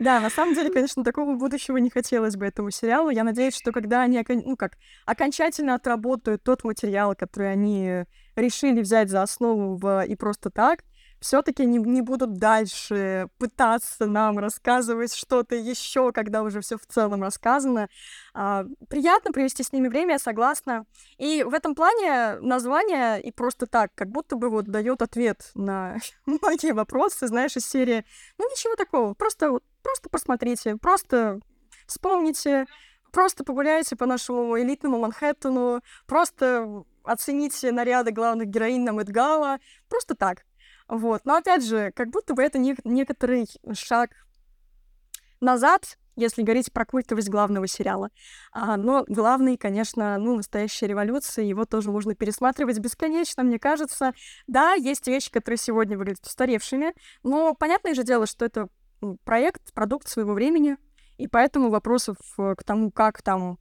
[0.00, 3.10] Да, на самом деле, конечно, такого будущего не хотелось бы этому сериалу.
[3.10, 4.72] Я надеюсь, что когда они ну, как,
[5.06, 8.04] окончательно отработают тот материал, который они
[8.34, 10.80] решили взять за основу в «И просто так»,
[11.24, 17.22] все-таки не, не будут дальше пытаться нам рассказывать что-то еще, когда уже все в целом
[17.22, 17.88] рассказано.
[18.34, 20.84] А, приятно провести с ними время, я согласна.
[21.16, 25.96] И в этом плане название и просто так, как будто бы вот дает ответ на
[26.26, 28.04] многие вопросы, знаешь, из серии.
[28.36, 31.40] Ну ничего такого, просто просто посмотрите, просто
[31.86, 32.66] вспомните,
[33.12, 39.58] просто погуляйте по нашему элитному Манхэттену, просто оцените наряды главных героинь на Мэтгала,
[39.88, 40.44] просто так.
[40.88, 41.22] Вот.
[41.24, 44.10] Но опять же, как будто бы это не, некоторый шаг
[45.40, 48.10] назад, если говорить про культовость главного сериала.
[48.52, 54.12] А, но главный, конечно, ну, настоящая революция, его тоже можно пересматривать бесконечно, мне кажется.
[54.46, 58.68] Да, есть вещи, которые сегодня выглядят устаревшими, но понятное же дело, что это
[59.24, 60.76] проект, продукт своего времени,
[61.18, 63.58] и поэтому вопросов э, к тому, как там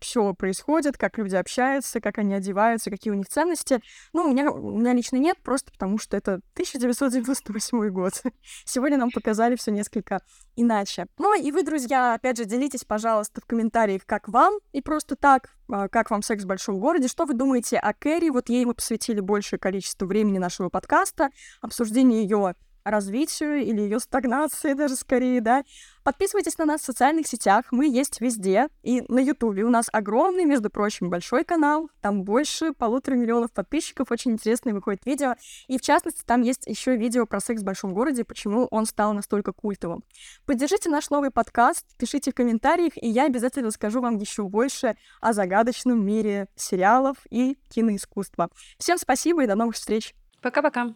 [0.00, 3.80] все происходит, как люди общаются, как они одеваются, какие у них ценности.
[4.12, 8.22] Ну, у меня, у меня лично нет, просто потому что это 1998 год.
[8.64, 10.20] Сегодня нам показали все несколько
[10.56, 11.06] иначе.
[11.18, 15.50] Ну и вы, друзья, опять же, делитесь, пожалуйста, в комментариях, как вам, и просто так,
[15.68, 18.74] а, как вам секс в большом городе, что вы думаете о Кэрри, вот ей мы
[18.74, 21.30] посвятили большее количество времени нашего подкаста,
[21.60, 25.64] обсуждение ее развитию или ее стагнации даже скорее, да.
[26.02, 28.68] Подписывайтесь на нас в социальных сетях, мы есть везде.
[28.82, 34.10] И на Ютубе у нас огромный, между прочим, большой канал, там больше полутора миллионов подписчиков,
[34.10, 35.34] очень интересные выходят видео.
[35.66, 39.14] И в частности, там есть еще видео про секс в большом городе, почему он стал
[39.14, 40.04] настолько культовым.
[40.44, 45.32] Поддержите наш новый подкаст, пишите в комментариях, и я обязательно расскажу вам еще больше о
[45.32, 48.50] загадочном мире сериалов и киноискусства.
[48.78, 50.14] Всем спасибо и до новых встреч!
[50.42, 50.94] Пока-пока!